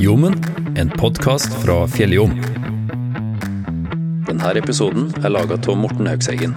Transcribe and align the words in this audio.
Jommen, 0.00 0.34
en 0.76 0.90
podkast 0.90 1.54
fra 1.64 1.86
Fjelljom. 1.88 2.34
Denne 4.26 4.50
episoden 4.60 5.06
er 5.24 5.32
laga 5.32 5.56
av 5.56 5.78
Morten 5.80 6.04
Haugseggen. 6.10 6.52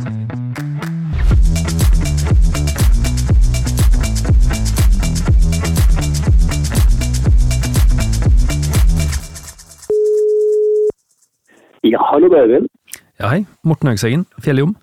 Ja, 11.88 12.04
hallo, 12.12 12.28
det 12.28 12.38
er 12.38 12.44
Øyvind. 12.44 12.68
Ja, 13.20 13.28
hei. 13.32 13.46
Morten 13.64 13.88
Haugseggen, 13.88 14.26
Fjelljom. 14.44 14.76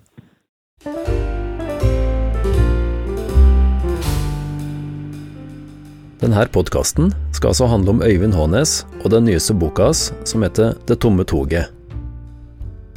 Denne 6.27 6.43
podkasten 6.51 7.13
skal 7.31 7.53
altså 7.53 7.69
handle 7.71 7.93
om 7.93 8.01
Øyvind 8.03 8.33
Hånes 8.35 8.81
og 8.99 9.13
den 9.13 9.29
nyeste 9.29 9.53
boka 9.55 9.85
hans, 9.87 10.09
som 10.27 10.41
heter 10.43 10.73
Det 10.83 10.97
tomme 10.99 11.23
toget. 11.23 11.69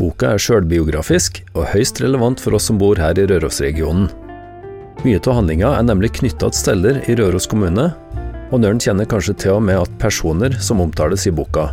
Boka 0.00 0.32
er 0.34 0.40
sjølbiografisk 0.42 1.38
og 1.54 1.68
høyst 1.70 2.00
relevant 2.02 2.40
for 2.42 2.56
oss 2.58 2.64
som 2.66 2.80
bor 2.80 2.98
her 2.98 3.14
i 3.14 3.28
Rørosregionen. 3.30 4.08
Mye 5.04 5.20
av 5.20 5.36
handlinga 5.36 5.70
er 5.78 5.86
nemlig 5.86 6.10
knytta 6.16 6.48
til 6.50 6.58
steder 6.58 6.98
i 7.06 7.14
Røros 7.20 7.46
kommune, 7.46 7.92
og 8.50 8.64
Nøren 8.64 8.82
kjenner 8.82 9.06
kanskje 9.06 9.36
til 9.44 9.60
og 9.60 9.62
med 9.62 9.78
at 9.78 9.92
personer 10.02 10.56
som 10.58 10.82
omtales 10.82 11.28
i 11.30 11.30
boka. 11.30 11.68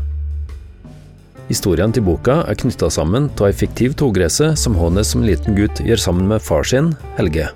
Historien 1.47 1.95
til 1.95 2.05
boka 2.05 2.43
er 2.45 2.59
knytta 2.59 2.91
sammen 2.93 3.31
av 3.33 3.47
ei 3.47 3.55
fiktiv 3.63 3.95
togrese 3.97 4.51
som 4.61 4.77
Hånes 4.77 5.15
som 5.15 5.25
liten 5.25 5.57
gutt 5.57 5.81
gjør 5.81 6.05
sammen 6.05 6.29
med 6.29 6.45
far 6.45 6.69
sin, 6.69 6.93
Helge. 7.17 7.49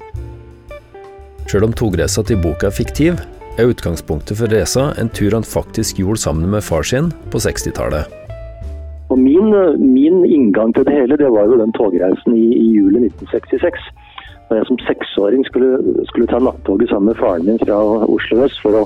Sjøl 1.45 1.70
om 1.70 1.77
togreisa 1.77 2.25
til 2.25 2.41
boka 2.41 2.71
er 2.71 2.75
fiktiv, 2.79 3.21
er 3.59 3.71
utgangspunktet 3.71 4.39
for 4.39 4.51
resa 4.51 4.91
en 5.01 5.11
tur 5.11 5.35
han 5.35 5.47
faktisk 5.47 5.99
gjorde 5.99 6.23
sammen 6.23 6.51
med 6.53 6.63
far 6.63 6.83
sin 6.87 7.11
på 7.31 7.41
60-tallet. 7.43 8.07
Og 9.12 9.20
min, 9.20 9.51
min, 9.93 10.23
inngang 10.26 10.71
til 10.76 10.85
det 10.87 10.93
hele, 10.95 11.17
det 11.20 11.27
var 11.34 11.49
jo 11.49 11.59
den 11.59 11.73
togreisen 11.76 12.35
i, 12.37 12.45
i 12.55 12.67
juli 12.77 13.03
1966. 13.09 13.89
Da 14.48 14.59
jeg 14.59 14.67
som 14.70 14.79
seksåring 14.85 15.43
skulle, 15.48 15.81
skulle, 16.07 16.29
ta 16.31 16.39
nattoget 16.39 16.91
sammen 16.91 17.11
med 17.11 17.20
faren 17.20 17.45
min 17.48 17.59
fra 17.59 17.79
Oslo 18.07 18.41
øst 18.45 18.59
for 18.63 18.81
å, 18.81 18.85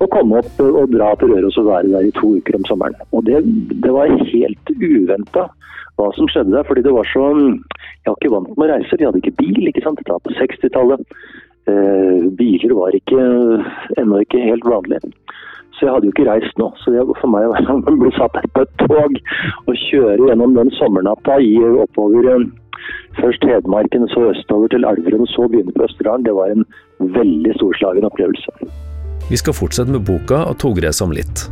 å, 0.00 0.08
komme 0.12 0.40
opp 0.40 0.60
og 0.64 0.92
dra 0.92 1.12
til 1.20 1.32
Røros 1.34 1.60
og 1.60 1.68
være 1.68 1.92
der 1.92 2.08
i 2.08 2.16
to 2.16 2.34
uker 2.40 2.56
om 2.56 2.66
sommeren. 2.68 2.96
Og 3.12 3.24
det, 3.28 3.42
det 3.84 3.92
var 3.96 4.12
helt 4.32 4.74
uventa 4.80 5.46
hva 6.00 6.08
som 6.16 6.28
skjedde 6.32 6.56
der. 6.56 6.64
fordi 6.68 6.84
det 6.86 6.96
var 6.96 7.08
så 7.12 7.28
Jeg 7.36 8.08
var 8.08 8.16
ikke 8.16 8.32
vant 8.32 8.52
med 8.56 8.66
å 8.66 8.72
reise. 8.72 8.96
Vi 8.96 9.08
hadde 9.08 9.20
ikke 9.20 9.38
bil. 9.40 9.68
ikke 9.68 9.84
sant? 9.84 10.00
Det 10.00 10.12
var 10.12 10.24
på 10.24 10.36
60-tallet. 10.40 11.04
Eh, 11.68 12.28
biler 12.38 12.72
var 12.74 12.94
ikke, 12.96 13.20
ennå 14.00 14.22
ikke 14.24 14.40
helt 14.42 14.64
vanlig. 14.64 15.00
Så 15.76 15.86
jeg 15.86 15.94
hadde 15.94 16.08
jo 16.08 16.14
ikke 16.14 16.28
reist 16.28 16.58
nå. 16.60 16.70
Så 16.80 16.92
det 16.94 17.04
for 17.20 17.32
meg 17.32 17.48
å 17.48 17.96
bli 18.02 18.12
satt 18.16 18.36
på 18.36 18.64
et 18.64 18.74
tog 18.80 19.20
og 19.66 19.76
kjøre 19.86 20.30
gjennom 20.30 20.56
den 20.56 20.72
sommernatta 20.78 21.38
i 21.44 21.54
oppover 21.84 22.32
eh, 22.34 22.48
først 23.20 23.44
Hedmarken, 23.46 24.08
så 24.12 24.30
østover 24.32 24.72
til 24.72 24.86
Elverum, 24.88 25.26
så 25.28 25.48
begynne 25.48 25.74
på 25.76 25.86
Østerdalen. 25.86 26.26
Det 26.26 26.36
var 26.36 26.52
en 26.54 26.66
veldig 27.16 27.56
storslagen 27.58 28.08
opplevelse. 28.08 28.70
Vi 29.30 29.38
skal 29.38 29.54
fortsette 29.54 29.92
med 29.92 30.04
boka 30.08 30.42
og 30.48 30.58
togresa 30.62 31.06
om 31.06 31.14
litt. 31.14 31.46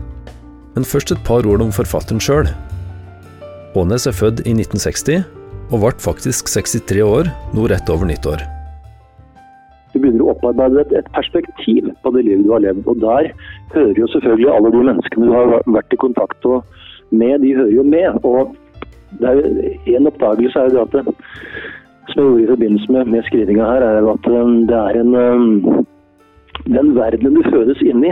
Men 0.74 0.86
først 0.86 1.12
et 1.14 1.24
par 1.26 1.46
ord 1.46 1.62
om 1.64 1.74
forfatteren 1.74 2.22
sjøl. 2.22 2.50
Aanes 3.78 4.08
er 4.10 4.16
født 4.16 4.42
i 4.46 4.54
1960, 4.56 5.24
og 5.70 5.82
ble 5.84 5.96
faktisk 6.02 6.48
63 6.50 7.04
år 7.04 7.32
nå 7.54 7.68
rett 7.70 7.90
over 7.92 8.08
nyttår. 8.08 8.57
Du 9.92 9.98
begynner 9.98 10.26
å 10.26 10.34
opparbeide 10.34 10.82
et, 10.84 10.94
et, 11.00 11.10
perspektiv 11.16 11.88
på 12.02 12.12
det 12.14 12.24
livet 12.26 12.44
du 12.46 12.52
har 12.52 12.64
levd. 12.64 12.86
Og 12.90 13.00
der 13.02 13.30
hører 13.74 14.00
jo 14.02 14.10
selvfølgelig 14.14 14.50
alle 14.54 14.72
de 14.74 14.84
menneskene 14.90 15.28
du 15.28 15.34
har 15.34 15.68
vært 15.78 15.96
i 15.96 16.00
kontakt 16.04 16.48
med, 17.10 17.40
de 17.44 17.54
hører 17.56 17.74
jo 17.76 17.84
med. 17.88 18.18
Og 18.24 18.54
det 19.20 19.34
er 19.34 19.96
En 19.96 20.10
oppdagelse 20.10 20.60
er 20.60 20.74
jo 20.74 20.84
at 20.84 20.98
som 22.08 22.24
jeg 22.24 22.28
gjorde 22.28 22.42
i 22.42 22.52
forbindelse 22.52 22.92
med, 22.92 23.04
med 23.04 23.22
skrivinga 23.22 23.64
her, 23.64 23.82
er 23.84 24.06
at 24.12 24.28
um, 24.32 24.66
det 24.66 24.76
er 24.76 25.00
en 25.00 25.14
um, 25.14 25.84
Den 26.66 26.94
verdenen 26.96 27.34
du 27.36 27.42
fødes 27.52 27.80
inn 27.80 28.04
i, 28.04 28.10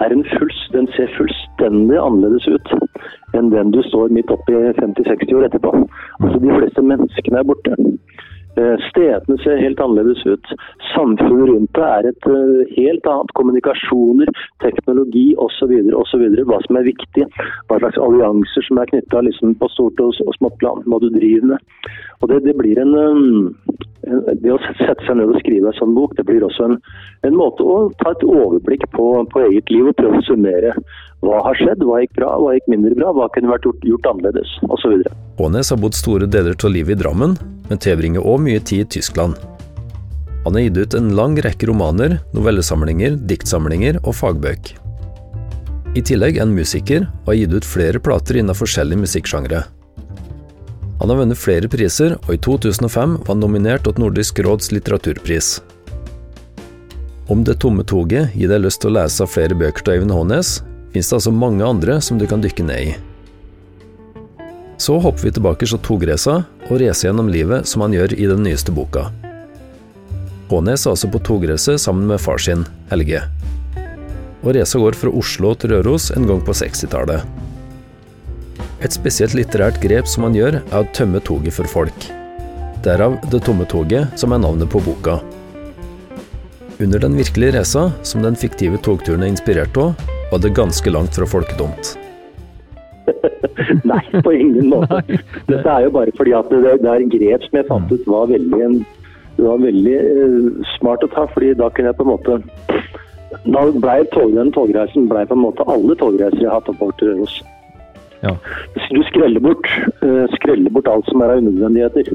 er 0.00 0.12
en 0.14 0.24
fulls, 0.36 0.58
den 0.72 0.86
ser 0.94 1.08
fullstendig 1.16 1.98
annerledes 1.98 2.46
ut 2.48 2.68
enn 3.36 3.50
den 3.52 3.70
du 3.74 3.80
står 3.86 4.12
midt 4.14 4.30
oppi 4.34 4.54
50-60 4.78 5.34
år 5.38 5.46
etterpå. 5.48 5.72
Altså 6.20 6.38
De 6.42 6.52
fleste 6.58 6.82
menneskene 6.82 7.40
er 7.40 7.48
borte. 7.50 7.76
Eh, 8.58 8.76
stedene 8.88 9.38
ser 9.44 9.60
helt 9.62 9.80
annerledes 9.80 10.24
ut. 10.26 10.46
Samfunnet 10.90 11.48
rundt 11.50 11.74
det 11.78 11.86
er 11.86 12.08
et 12.10 12.26
eh, 12.26 12.72
helt 12.76 13.06
annet. 13.06 13.30
Kommunikasjoner, 13.38 14.30
teknologi 14.64 15.28
osv. 15.38 15.70
osv. 16.02 16.24
Hva 16.50 16.58
som 16.66 16.80
er 16.80 16.88
viktig. 16.88 17.28
Hva 17.70 17.78
slags 17.78 18.00
allianser 18.02 18.66
som 18.66 18.80
er 18.82 18.90
knytta 18.90 19.22
liksom, 19.28 19.54
på 19.60 19.70
stort 19.76 20.02
og, 20.02 20.18
smått 20.38 20.66
land. 20.66 20.82
Hva 20.90 20.98
du 21.02 21.08
driver 21.14 21.54
med. 21.54 21.92
Og 22.20 22.32
det, 22.32 22.42
det 22.48 22.56
blir 22.58 22.80
en, 22.82 22.96
en, 22.98 23.22
Det 24.10 24.50
å 24.50 24.58
sette 24.64 25.04
seg 25.06 25.18
ned 25.18 25.30
og 25.30 25.38
skrive 25.42 25.70
en 25.70 25.76
sånn 25.78 25.94
bok, 25.94 26.16
det 26.18 26.24
blir 26.26 26.42
også 26.46 26.66
en, 26.66 26.76
en 27.26 27.36
måte 27.36 27.62
å 27.62 27.76
ta 28.02 28.14
et 28.14 28.24
overblikk 28.26 28.88
på, 28.96 29.06
på 29.30 29.44
eget 29.46 29.70
liv 29.70 29.90
og 29.90 29.96
prøve 30.00 30.18
å 30.18 30.26
summere 30.26 30.74
hva 31.24 31.42
har 31.44 31.58
skjedd, 31.60 31.84
hva 31.84 32.00
gikk 32.00 32.16
bra, 32.16 32.32
hva 32.40 32.54
gikk 32.56 32.68
mindre 32.72 32.96
bra, 32.96 33.12
hva 33.14 33.28
kunne 33.34 33.52
vært 33.52 33.68
gjort, 33.68 33.86
gjort 33.92 34.08
annerledes, 34.10 34.52
osv. 34.72 35.04
Aanes 35.40 35.70
har 35.72 35.80
bodd 35.80 35.96
store 35.98 36.28
deler 36.30 36.56
av 36.56 36.72
livet 36.72 36.96
i 36.96 37.00
Drammen, 37.02 37.36
men 37.68 37.82
tilbringer 37.82 38.24
òg 38.24 38.40
mye 38.46 38.62
tid 38.64 38.86
i 38.86 38.90
Tyskland. 38.96 39.36
Han 40.46 40.56
har 40.56 40.64
gitt 40.64 40.78
ut 40.80 40.96
en 40.96 41.10
lang 41.16 41.36
rekke 41.44 41.68
romaner, 41.68 42.16
novellesamlinger, 42.32 43.18
diktsamlinger 43.28 44.00
og 44.06 44.16
fagbøk. 44.16 44.72
I 45.98 46.02
tillegg 46.06 46.38
han 46.40 46.54
musiker 46.56 47.04
og 47.04 47.34
har 47.34 47.38
gitt 47.42 47.58
ut 47.60 47.68
flere 47.68 48.00
plater 48.00 48.40
innen 48.40 48.56
forskjellige 48.56 49.04
musikksjangre. 49.04 49.66
Han 51.00 51.08
har 51.08 51.16
vunnet 51.16 51.38
flere 51.40 51.68
priser, 51.72 52.18
og 52.26 52.34
i 52.34 52.38
2005 52.44 53.14
var 53.22 53.32
han 53.32 53.40
nominert 53.40 53.86
til 53.86 53.96
Nordisk 54.02 54.42
råds 54.44 54.68
litteraturpris. 54.74 55.62
Om 57.32 57.44
Det 57.44 57.56
tomme 57.62 57.86
toget 57.88 58.34
gir 58.36 58.50
deg 58.52 58.60
lyst 58.66 58.82
til 58.82 58.90
å 58.90 58.98
lese 58.98 59.28
flere 59.30 59.56
bøker 59.56 59.86
til 59.86 59.96
Øyvind 59.96 60.12
Hånes, 60.12 60.58
finnes 60.92 61.08
det 61.08 61.16
altså 61.16 61.32
mange 61.32 61.64
andre 61.64 61.96
som 62.04 62.20
du 62.20 62.26
kan 62.28 62.44
dykke 62.44 62.68
ned 62.68 62.90
i. 62.90 62.92
Så 64.76 64.98
hopper 65.00 65.24
vi 65.24 65.32
tilbake 65.38 65.64
til 65.64 65.80
togresa 65.80 66.42
og 66.68 66.76
racer 66.82 67.08
gjennom 67.08 67.32
livet 67.32 67.68
som 67.68 67.86
han 67.86 67.96
gjør 67.96 68.18
i 68.18 68.28
den 68.28 68.44
nyeste 68.44 68.74
boka. 68.76 69.08
Hånes 70.52 70.84
er 70.84 70.92
altså 70.92 71.08
på 71.08 71.22
togrese 71.24 71.78
sammen 71.80 72.10
med 72.12 72.20
far 72.20 72.42
sin, 72.44 72.66
Helge. 72.92 73.22
Og 74.44 74.52
resa 74.52 74.80
går 74.82 75.00
fra 75.00 75.12
Oslo 75.16 75.54
til 75.56 75.72
Røros 75.72 76.10
en 76.12 76.28
gang 76.28 76.44
på 76.44 76.52
60-tallet. 76.52 77.48
Et 78.80 78.94
spesielt 78.94 79.34
litterært 79.36 79.76
grep 79.82 80.08
som 80.08 80.24
han 80.24 80.36
gjør, 80.36 80.56
er 80.62 80.78
å 80.78 80.88
tømme 80.96 81.20
toget 81.20 81.52
for 81.52 81.68
folk. 81.68 82.06
Derav 82.84 83.18
Det 83.28 83.42
tomme 83.44 83.66
toget, 83.68 84.08
som 84.16 84.32
er 84.32 84.40
navnet 84.40 84.70
på 84.72 84.80
boka. 84.80 85.18
Under 86.80 87.02
den 87.02 87.18
virkelige 87.18 87.58
reisa, 87.58 87.90
som 88.02 88.22
den 88.24 88.38
fiktive 88.40 88.80
togturen 88.80 89.26
er 89.26 89.34
inspirert 89.34 89.76
av, 89.76 89.92
var 90.30 90.40
det 90.40 90.54
ganske 90.56 90.94
langt 90.94 91.12
fra 91.12 91.28
folketomt. 91.28 91.92
Nei, 93.90 94.00
på 94.24 94.32
ingen 94.32 94.72
måte. 94.72 95.02
Dette 95.50 95.68
er 95.68 95.84
jo 95.84 95.92
bare 95.98 96.16
fordi 96.16 96.32
at 96.40 96.48
det, 96.48 96.78
det 96.80 96.88
er 96.94 97.06
grep 97.18 97.44
som 97.44 97.60
jeg 97.60 97.68
fant 97.68 97.92
ut 97.92 98.08
var 98.08 98.32
veldig, 98.32 98.72
det 99.36 99.44
var 99.44 99.60
veldig 99.60 99.96
uh, 100.00 100.72
smart 100.78 101.04
å 101.04 101.12
ta. 101.12 101.28
fordi 101.36 101.52
da 101.60 101.68
kunne 101.68 101.92
jeg 101.92 102.00
på 102.00 102.08
en 102.08 102.14
måte 102.14 102.40
Da 103.44 103.68
ble 103.76 104.00
tog, 104.16 104.32
den 104.40 104.56
togreisen 104.56 105.08
ble 105.12 105.28
på 105.28 105.36
en 105.36 105.44
måte 105.44 105.68
alle 105.68 106.00
togreiser 106.00 106.40
jeg 106.40 106.48
har 106.48 106.62
hatt 106.62 106.72
oppover 106.72 106.96
til 106.96 107.12
Røros. 107.12 107.42
Ja. 108.20 108.36
Du 108.90 109.02
skreller 109.08 109.40
bort, 109.40 109.68
uh, 110.04 110.26
skreller 110.36 110.70
bort 110.70 110.88
alt 110.90 111.08
som 111.08 111.22
er 111.24 111.34
av 111.34 111.42
unødvendigheter. 111.42 112.14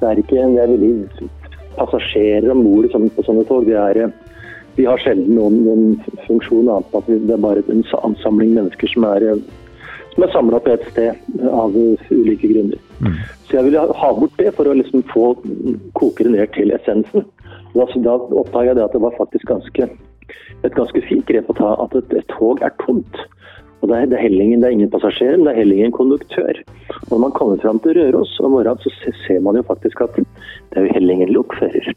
Det 0.00 0.08
er 0.08 0.20
ikke 0.22 0.40
det 0.40 0.62
er 0.62 0.74
veldig 0.74 1.28
passasjerer 1.76 2.50
om 2.52 2.64
bord 2.64 2.90
på 3.16 3.24
sånne 3.26 3.46
tog. 3.48 3.66
Det 3.68 3.78
er 3.78 4.04
uh, 4.06 4.18
vi 4.80 4.86
har 4.86 5.00
sjelden 5.02 5.34
noen, 5.36 5.56
noen 5.66 6.20
funksjon 6.26 6.68
annet 6.70 6.94
enn 6.94 7.02
at 7.02 7.08
det 7.26 7.34
er 7.34 7.42
bare 7.42 7.64
en 7.72 7.82
ansamling 8.06 8.54
mennesker 8.56 8.92
som 8.92 9.06
er, 9.08 9.26
som 10.14 10.24
er 10.24 10.32
samla 10.34 10.60
på 10.62 10.72
ett 10.74 10.86
sted 10.92 11.42
av 11.50 11.74
ulike 11.74 12.48
grunner. 12.52 12.78
Mm. 13.00 13.18
Så 13.48 13.58
jeg 13.58 13.66
ville 13.66 13.82
ha 14.02 14.12
bort 14.16 14.38
det 14.38 14.54
for 14.56 14.70
å 14.70 14.76
liksom 14.78 15.02
få 15.10 15.32
koke 15.98 16.26
det 16.26 16.34
ned 16.36 16.54
til 16.54 16.72
essensen. 16.76 17.26
Da, 17.74 17.86
da 18.06 18.16
oppdaga 18.16 18.70
jeg 18.70 18.78
det 18.78 18.86
at 18.86 18.96
det 18.96 19.02
var 19.02 19.18
faktisk 19.18 19.50
ganske, 19.50 19.90
et 20.64 20.78
ganske 20.78 21.04
fint 21.08 21.26
grep 21.28 21.50
å 21.50 21.58
ta 21.58 21.74
at 21.84 21.98
et, 21.98 22.16
et 22.22 22.32
tog 22.38 22.62
er 22.64 22.74
tomt. 22.84 23.20
Og 23.80 23.88
det 23.88 23.96
er, 23.96 24.08
det 24.10 24.18
er 24.18 24.26
hellingen, 24.26 24.60
det 24.60 24.68
er 24.68 24.76
ingen 24.76 24.92
passasjer, 24.92 25.36
men 25.36 25.46
det 25.46 25.54
er 25.54 25.60
heller 25.62 25.80
ingen 25.80 25.96
konduktør. 25.96 26.60
Når 27.10 27.22
man 27.22 27.32
kommer 27.36 27.60
fram 27.62 27.80
til 27.80 27.96
Røros 27.96 28.34
om 28.44 28.52
morgenen, 28.52 28.82
så 28.84 29.14
ser 29.24 29.40
man 29.40 29.56
jo 29.56 29.64
faktisk 29.68 30.02
at 30.04 30.18
det 30.20 30.76
er 30.76 30.86
jo 30.86 30.94
heller 30.98 31.14
ingen 31.14 31.32
lokfører. 31.32 31.88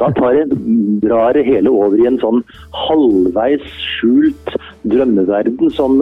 Da 0.00 0.08
tar 0.16 0.38
det, 0.38 0.58
drar 1.04 1.36
det 1.36 1.44
hele 1.48 1.70
over 1.70 2.00
i 2.00 2.08
en 2.08 2.20
sånn 2.22 2.40
halvveis 2.86 3.64
skjult 3.76 4.56
drømmeverden 4.88 5.74
som 5.76 6.00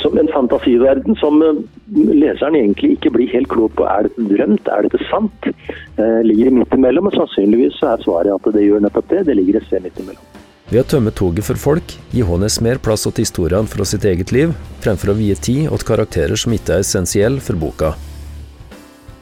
som 0.00 0.18
en 0.18 0.30
fantasiverden 0.32 1.16
som 1.20 1.42
leseren 1.92 2.56
egentlig 2.56 2.94
ikke 2.96 3.12
blir 3.16 3.32
helt 3.34 3.50
klok 3.52 3.74
på. 3.76 3.84
Er 3.84 4.08
dette 4.08 4.28
drømt? 4.30 4.68
Er 4.72 4.86
dette 4.86 5.00
sant? 5.10 5.50
Eh, 6.00 6.20
ligger 6.24 6.54
midt 6.56 6.76
imellom? 6.76 7.10
Og 7.10 7.18
sannsynligvis 7.18 7.82
er 7.84 8.00
svaret 8.04 8.32
at 8.32 8.54
det 8.56 8.64
gjør 8.64 8.86
nettopp 8.86 9.10
det. 9.12 9.26
Det 9.28 9.36
ligger 9.36 9.60
et 9.60 9.68
sted 9.68 9.84
midt 9.84 10.00
imellom. 10.00 10.24
Ved 10.70 10.84
å 10.84 10.86
tømme 10.86 11.10
toget 11.10 11.42
for 11.42 11.58
folk 11.58 11.96
gir 12.14 12.28
Hånes 12.28 12.60
mer 12.62 12.78
plass 12.78 13.02
til 13.02 13.24
historiene 13.24 13.66
fra 13.66 13.82
sitt 13.88 14.04
eget 14.06 14.30
liv, 14.30 14.52
fremfor 14.84 15.10
å 15.10 15.16
vie 15.18 15.34
tid 15.34 15.66
åt 15.66 15.82
karakterer 15.86 16.38
som 16.38 16.54
ikke 16.54 16.76
er 16.76 16.84
essensielle 16.84 17.42
for 17.42 17.58
boka. 17.58 17.96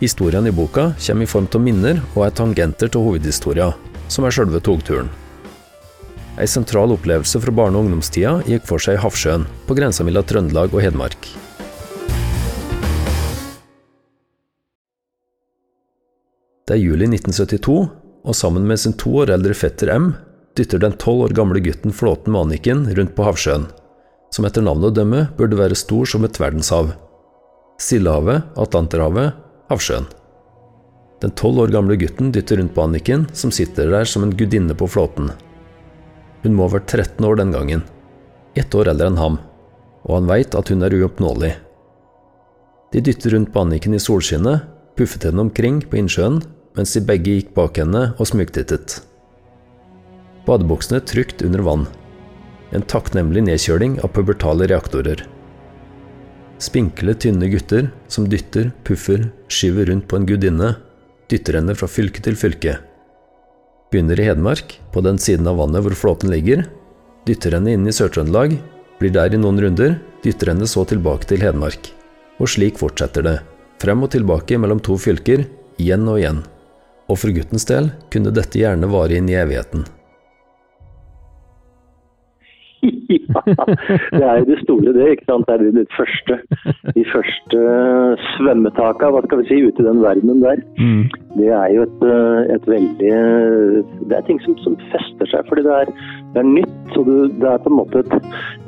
Historiene 0.02 0.52
i 0.52 0.54
boka 0.54 0.90
kommer 1.06 1.24
i 1.24 1.30
form 1.30 1.48
av 1.48 1.64
minner 1.64 2.02
og 2.12 2.26
er 2.26 2.36
tangenter 2.36 2.92
til 2.92 3.06
hovedhistoria, 3.06 3.70
som 4.12 4.28
er 4.28 4.36
sjølve 4.36 4.60
togturen. 4.60 5.08
Ei 6.38 6.46
sentral 6.46 6.92
opplevelse 6.94 7.40
fra 7.40 7.56
barne- 7.56 7.80
og 7.80 7.88
ungdomstida 7.88 8.36
gikk 8.44 8.68
for 8.68 8.84
seg 8.84 8.98
i 8.98 9.02
Havsjøen, 9.02 9.48
på 9.64 9.74
grensa 9.74 10.04
mellom 10.04 10.28
Trøndelag 10.28 10.76
og 10.76 10.84
Hedmark. 10.84 11.32
Det 16.68 16.76
er 16.76 16.84
juli 16.84 17.08
1972, 17.08 17.82
og 18.28 18.36
sammen 18.36 18.68
med 18.68 18.76
sin 18.76 18.92
to 19.00 19.16
år 19.24 19.32
eldre 19.32 19.56
fetter 19.56 19.96
M 19.96 20.12
dytter 20.58 20.82
den 20.82 20.96
tolv 20.98 21.28
år 21.28 21.34
gamle 21.38 21.62
gutten 21.62 21.94
flåten 21.94 22.34
med 22.34 22.46
Anniken 22.46 22.86
rundt 22.98 23.14
på 23.16 23.26
havsjøen, 23.26 23.68
som 24.34 24.46
etter 24.48 24.64
navnet 24.64 24.90
å 24.90 24.96
dømme 25.00 25.26
burde 25.38 25.58
være 25.58 25.78
stor 25.78 26.08
som 26.10 26.26
et 26.26 26.38
verdenshav. 26.40 26.92
Sildehavet, 27.78 28.48
Atlanterhavet, 28.58 29.36
havsjøen. 29.70 30.08
Den 31.22 31.34
tolv 31.38 31.64
år 31.64 31.74
gamle 31.74 31.96
gutten 31.98 32.32
dytter 32.34 32.60
rundt 32.60 32.74
på 32.74 32.84
Anniken, 32.84 33.26
som 33.34 33.54
sitter 33.54 33.90
der 33.90 34.06
som 34.06 34.26
en 34.26 34.34
gudinne 34.38 34.74
på 34.78 34.86
flåten. 34.90 35.32
Hun 36.42 36.54
må 36.54 36.66
ha 36.68 36.76
vært 36.76 36.90
13 36.94 37.26
år 37.26 37.40
den 37.40 37.54
gangen, 37.54 37.82
ett 38.58 38.74
år 38.74 38.92
eldre 38.92 39.10
enn 39.10 39.18
ham, 39.18 39.38
og 40.06 40.14
han 40.14 40.30
veit 40.30 40.54
at 40.58 40.70
hun 40.70 40.84
er 40.86 40.94
uoppnåelig. 40.94 41.52
De 42.94 43.02
dytter 43.04 43.34
rundt 43.34 43.52
på 43.52 43.64
Anniken 43.64 43.96
i 43.98 44.02
solskinnet, 44.02 44.64
puffet 44.98 45.28
henne 45.28 45.44
omkring 45.44 45.82
på 45.84 46.00
innsjøen, 46.00 46.40
mens 46.78 46.94
de 46.94 47.02
begge 47.04 47.34
gikk 47.36 47.52
bak 47.56 47.78
henne 47.82 48.12
og 48.16 48.30
smugtittet. 48.30 49.00
Badebuksene 50.48 51.02
trygt 51.04 51.42
under 51.44 51.60
vann. 51.60 51.86
En 52.72 52.84
takknemlig 52.88 53.42
nedkjøling 53.44 53.98
av 54.00 54.14
pubertale 54.16 54.68
reaktorer. 54.70 55.26
Spinkle, 56.58 57.12
tynne 57.14 57.50
gutter 57.52 57.90
som 58.08 58.26
dytter, 58.32 58.70
puffer, 58.84 59.28
skyver 59.52 59.90
rundt 59.92 60.08
på 60.08 60.16
en 60.18 60.26
gudinne, 60.26 60.70
dytter 61.28 61.60
henne 61.60 61.76
fra 61.76 61.88
fylke 61.90 62.22
til 62.24 62.38
fylke. 62.40 62.78
Begynner 63.92 64.20
i 64.20 64.26
Hedmark, 64.28 64.78
på 64.92 65.02
den 65.04 65.20
siden 65.20 65.48
av 65.48 65.60
vannet 65.60 65.84
hvor 65.84 65.96
flåten 65.96 66.32
ligger, 66.32 66.64
dytter 67.28 67.56
henne 67.56 67.76
inn 67.76 67.84
i 67.88 67.94
Sør-Trøndelag, 67.94 68.56
blir 68.98 69.12
der 69.14 69.36
i 69.36 69.40
noen 69.40 69.60
runder, 69.62 69.98
dytter 70.24 70.52
henne 70.52 70.68
så 70.68 70.86
tilbake 70.88 71.28
til 71.28 71.44
Hedmark. 71.44 71.92
Og 72.40 72.50
slik 72.50 72.80
fortsetter 72.80 73.24
det, 73.24 73.36
frem 73.84 74.02
og 74.04 74.12
tilbake 74.16 74.58
mellom 74.60 74.80
to 74.80 74.96
fylker, 75.00 75.44
igjen 75.76 76.08
og 76.08 76.22
igjen. 76.22 76.42
Og 77.08 77.20
for 77.20 77.36
guttens 77.36 77.68
del 77.68 77.92
kunne 78.12 78.34
dette 78.34 78.60
gjerne 78.60 78.90
vare 78.90 79.20
inn 79.20 79.30
i 79.30 79.38
evigheten. 79.38 79.86
Ja, 83.08 83.42
det 84.18 84.24
er 84.24 84.40
jo 84.40 84.48
det 84.48 84.58
store, 84.62 84.92
det. 84.96 85.06
ikke 85.14 85.28
sant? 85.28 85.48
Det 85.48 85.54
er 85.54 85.76
det 85.78 85.86
første, 85.96 86.36
de 86.96 87.04
første 87.12 87.62
svømmetaka 88.34 89.10
hva 89.14 89.22
skal 89.24 89.42
vi 89.42 89.48
si, 89.48 89.60
ute 89.64 89.82
i 89.82 89.86
den 89.86 90.02
verdenen 90.04 90.42
der. 90.44 90.60
Mm. 90.80 91.06
Det 91.38 91.48
er 91.54 91.72
jo 91.74 91.84
et, 91.86 92.04
et, 92.54 92.64
veldig 92.66 93.12
Det 94.10 94.16
er 94.16 94.26
ting 94.26 94.40
som, 94.42 94.56
som 94.64 94.76
fester 94.92 95.30
seg, 95.30 95.46
fordi 95.48 95.64
det 95.66 95.74
er, 95.82 95.92
det 96.34 96.42
er 96.42 96.50
nytt. 96.50 96.96
og 96.98 97.08
det, 97.08 97.48
er 97.48 97.64
på 97.64 97.72
en 97.72 97.78
måte 97.78 98.02
et 98.04 98.14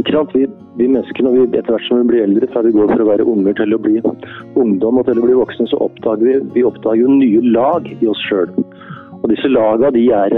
ikke 0.00 0.16
sant? 0.16 0.34
Vi, 0.36 0.46
vi 0.78 0.88
mennesker, 0.88 1.26
når 1.26 1.36
vi, 1.36 1.46
etter 1.58 1.74
hvert 1.74 1.88
som 1.88 2.00
vi 2.00 2.08
blir 2.12 2.24
eldre, 2.24 2.48
fra 2.52 2.64
vi 2.64 2.74
går 2.76 2.94
fra 2.94 3.04
å 3.04 3.10
være 3.10 3.28
unger 3.28 3.58
til 3.60 3.76
å 3.76 3.82
bli 3.82 4.00
ungdom 4.60 5.00
og 5.00 5.08
til 5.08 5.20
å 5.20 5.26
bli 5.26 5.36
voksne, 5.40 5.68
så 5.68 5.82
oppdager 5.84 6.28
vi, 6.28 6.38
vi 6.56 6.64
oppdager 6.64 7.04
jo 7.04 7.20
nye 7.20 7.44
lag 7.52 7.88
i 7.92 8.10
oss 8.10 8.24
sjøl. 8.28 8.52
Og 9.20 9.28
disse 9.28 9.50
laga, 9.52 9.90
de 9.92 10.06
er 10.16 10.36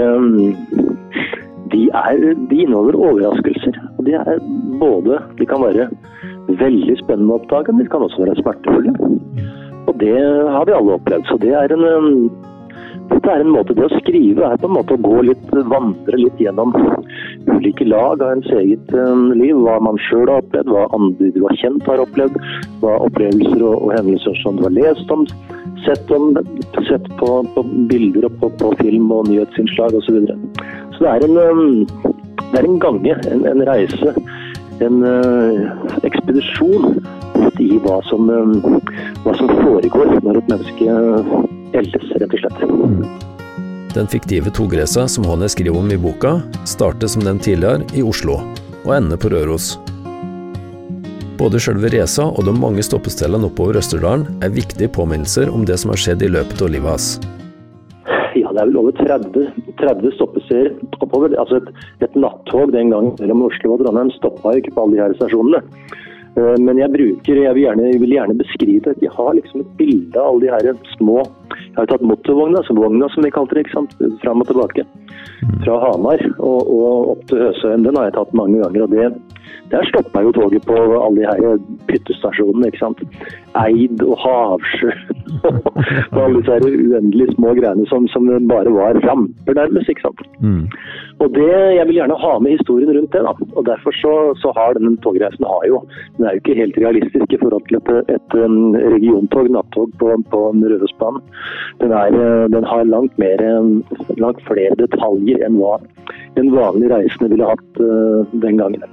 de, 1.71 1.83
er, 1.95 2.23
de 2.49 2.61
inneholder 2.63 2.99
overraskelser. 2.99 3.79
Og 3.97 4.05
de 4.07 4.17
er 4.19 4.39
både 4.81 5.19
De 5.39 5.47
kan 5.49 5.63
være 5.63 5.89
veldig 6.59 6.97
spennende 6.99 7.35
å 7.35 7.41
oppdage, 7.41 7.71
men 7.71 7.85
de 7.85 7.91
kan 7.91 8.03
også 8.03 8.25
være 8.25 8.39
smertefulle. 8.41 8.95
Og 9.87 9.93
det 9.99 10.15
har 10.55 10.65
vi 10.67 10.75
alle 10.75 10.97
opplevd. 10.97 11.29
Så 11.29 11.39
det 11.43 11.53
er 11.57 11.75
en 11.75 11.85
dette 13.09 13.29
er 13.29 13.41
en 13.43 13.51
måte 13.51 13.75
Det 13.75 13.83
å 13.85 13.97
skrive 13.99 14.45
er 14.47 14.59
på 14.61 14.69
en 14.69 14.75
måte 14.77 14.95
å 14.95 15.01
gå 15.03 15.21
litt, 15.27 15.49
vandre 15.69 16.19
litt 16.19 16.39
gjennom 16.39 16.71
ulike 17.49 17.85
lag 17.87 18.21
av 18.23 18.37
ens 18.37 18.49
eget 18.55 18.93
um, 18.95 19.29
liv. 19.37 19.57
Hva 19.59 19.77
man 19.83 19.99
sjøl 20.07 20.29
har 20.31 20.43
opplevd, 20.43 20.71
hva 20.71 20.85
andre 20.95 21.31
du 21.35 21.41
har 21.43 21.59
kjent 21.59 21.87
har 21.89 22.03
opplevd. 22.03 22.39
Hva 22.83 22.95
opplevelser 23.07 23.59
og, 23.61 23.75
og 23.87 23.93
hendelser 23.97 24.39
som 24.41 24.59
du 24.59 24.65
har 24.67 24.75
lest 24.75 25.13
om, 25.13 25.25
sett, 25.85 26.11
om, 26.11 26.37
sett 26.89 27.07
på, 27.19 27.29
på, 27.55 27.63
bilder 27.89 28.27
og 28.29 28.39
på, 28.41 28.49
på 28.61 28.71
film 28.81 29.11
og 29.11 29.29
nyhetsinnslag 29.29 29.95
osv. 29.97 30.07
Så, 30.07 30.15
videre. 30.17 30.37
så 30.95 31.05
det 31.05 31.11
er 31.13 31.27
en, 31.27 31.37
um, 31.37 31.87
det 32.51 32.61
er 32.61 32.69
en 32.69 32.79
gange, 32.83 33.17
en, 33.31 33.45
en 33.49 33.65
reise, 33.69 34.15
en 34.83 35.03
uh, 35.05 35.99
ekspedisjon 36.07 36.99
i 37.61 37.69
hva 37.83 37.99
som, 38.09 38.29
um, 38.29 38.81
hva 39.25 39.35
som 39.39 39.51
foregår 39.61 40.17
når 40.25 40.41
et 40.41 40.51
menneske 40.51 40.97
eldes, 41.77 42.11
rett 42.17 42.29
og 42.29 42.43
slett. 42.43 43.29
Den 43.93 44.09
fiktive 44.09 44.49
togresa 44.49 45.05
som 45.07 45.25
Håne 45.29 45.49
skriver 45.51 45.77
om 45.77 45.91
i 45.93 45.99
boka, 46.01 46.39
starter 46.65 47.09
som 47.11 47.25
den 47.25 47.41
tidligere 47.41 47.85
i 47.93 48.01
Oslo, 48.05 48.39
og 48.83 48.95
ender 48.95 49.21
på 49.21 49.29
Røros. 49.29 49.75
Både 51.37 51.57
selve 51.63 51.89
resa 51.89 52.27
og 52.29 52.45
de 52.45 52.53
mange 52.53 52.83
stoppestedene 52.85 53.47
oppover 53.47 53.79
Østerdalen 53.79 54.27
er 54.45 54.53
viktige 54.53 54.91
påminnelser 54.93 55.49
om 55.49 55.63
det 55.65 55.79
som 55.81 55.89
har 55.93 56.01
skjedd 56.03 56.21
i 56.21 56.29
løpet 56.29 56.61
av 56.61 56.69
livet 56.69 56.93
hans. 56.93 57.07
Ja, 58.37 58.51
det 58.53 58.61
er 58.61 58.69
vel 58.69 58.79
over 58.81 58.93
30, 58.97 59.47
30 59.81 60.13
stoppesteder 60.17 60.71
oppover. 61.01 61.33
Altså 61.41 61.59
et, 61.61 61.71
et 62.05 62.15
nattog 62.17 62.73
den 62.73 62.93
gangen 62.93 63.17
mellom 63.17 63.45
Oslo 63.47 63.75
og 63.75 63.81
Trondheim 63.81 64.13
stoppa 64.13 64.55
ikke 64.59 64.75
på 64.75 64.85
alle 64.85 64.97
de 64.97 65.03
her 65.03 65.17
stasjonene. 65.17 65.61
Eh, 66.37 66.55
men 66.61 66.81
jeg 66.81 66.93
bruker, 66.93 67.41
jeg 67.45 67.57
vil 67.57 67.65
gjerne, 67.65 67.89
jeg 67.91 68.01
vil 68.01 68.15
gjerne 68.15 68.37
beskrive 68.37 68.85
det. 68.87 68.95
Jeg 69.05 69.13
har 69.17 69.33
liksom 69.37 69.65
et 69.65 69.75
bilde 69.81 70.17
av 70.17 70.31
alle 70.31 70.45
de 70.45 70.53
her 70.53 70.81
små 70.95 71.21
Jeg 71.73 71.77
har 71.79 71.89
tatt 71.89 72.05
motorvogna, 72.05 72.61
altså 72.61 72.77
vogna 72.77 73.09
som 73.13 73.25
vi 73.25 73.33
kalte 73.33 73.57
det, 73.57 73.65
ikke 73.65 73.79
sant? 73.79 73.93
fram 74.21 74.41
og 74.45 74.49
tilbake. 74.49 74.85
Fra 75.63 75.77
Hamar 75.81 76.21
og, 76.37 76.59
og 76.61 77.13
opp 77.15 77.23
til 77.29 77.41
Høsøyen. 77.41 77.85
Den 77.85 77.97
har 77.97 78.09
jeg 78.09 78.17
tatt 78.19 78.35
mange 78.37 78.61
ganger. 78.61 78.85
og 78.85 78.93
det 78.93 79.32
der 79.71 79.85
stoppa 79.89 80.21
jo 80.21 80.31
toget 80.31 80.65
på 80.67 80.75
alle 81.05 81.21
de 81.21 81.27
her 81.29 81.57
pyttestasjonene. 81.89 82.67
ikke 82.67 82.81
sant? 82.81 82.99
Eid 83.63 84.01
og 84.05 84.17
Havsjø 84.23 84.91
og 86.13 86.19
alle 86.23 86.39
disse 86.39 86.55
her 86.55 86.65
uendelig 86.67 87.27
små 87.35 87.53
greiene 87.57 87.87
som, 87.91 88.07
som 88.13 88.29
bare 88.51 88.73
var 88.73 88.99
ramper, 89.07 89.53
nærmest. 89.59 89.89
ikke 89.89 90.05
sant? 90.05 90.21
Mm. 90.41 90.65
Og 91.23 91.27
det, 91.37 91.51
Jeg 91.77 91.87
vil 91.87 91.99
gjerne 91.99 92.19
ha 92.25 92.33
med 92.39 92.57
historien 92.57 92.91
rundt 92.97 93.13
det. 93.13 93.23
da, 93.27 93.33
og 93.57 93.65
Derfor 93.65 93.91
så, 94.03 94.13
så 94.41 94.53
har 94.57 94.77
denne 94.77 94.97
togreisen 95.05 95.45
har 95.53 95.67
jo, 95.67 95.83
den 96.17 96.25
er 96.25 96.35
jo 96.35 96.41
ikke 96.43 96.59
helt 96.61 96.77
realistisk 96.85 97.33
i 97.33 97.41
forhold 97.41 97.67
til 97.67 97.79
et, 97.79 97.91
et 98.17 98.37
regiontog, 98.95 99.49
nattog 99.57 99.93
på, 99.99 100.09
på 100.31 100.41
Rørosbanen. 100.53 101.21
Den, 101.81 101.93
den 102.55 102.63
har 102.63 102.83
langt, 102.83 103.17
mer, 103.17 103.41
langt 104.17 104.41
flere 104.47 104.75
detaljer 104.79 105.45
enn 105.45 105.57
hva 105.61 105.77
en 106.39 106.51
vanlig 106.53 106.89
reisende 106.91 107.31
ville 107.33 107.49
hatt 107.49 107.81
uh, 107.81 108.25
den 108.43 108.59
gangen. 108.61 108.85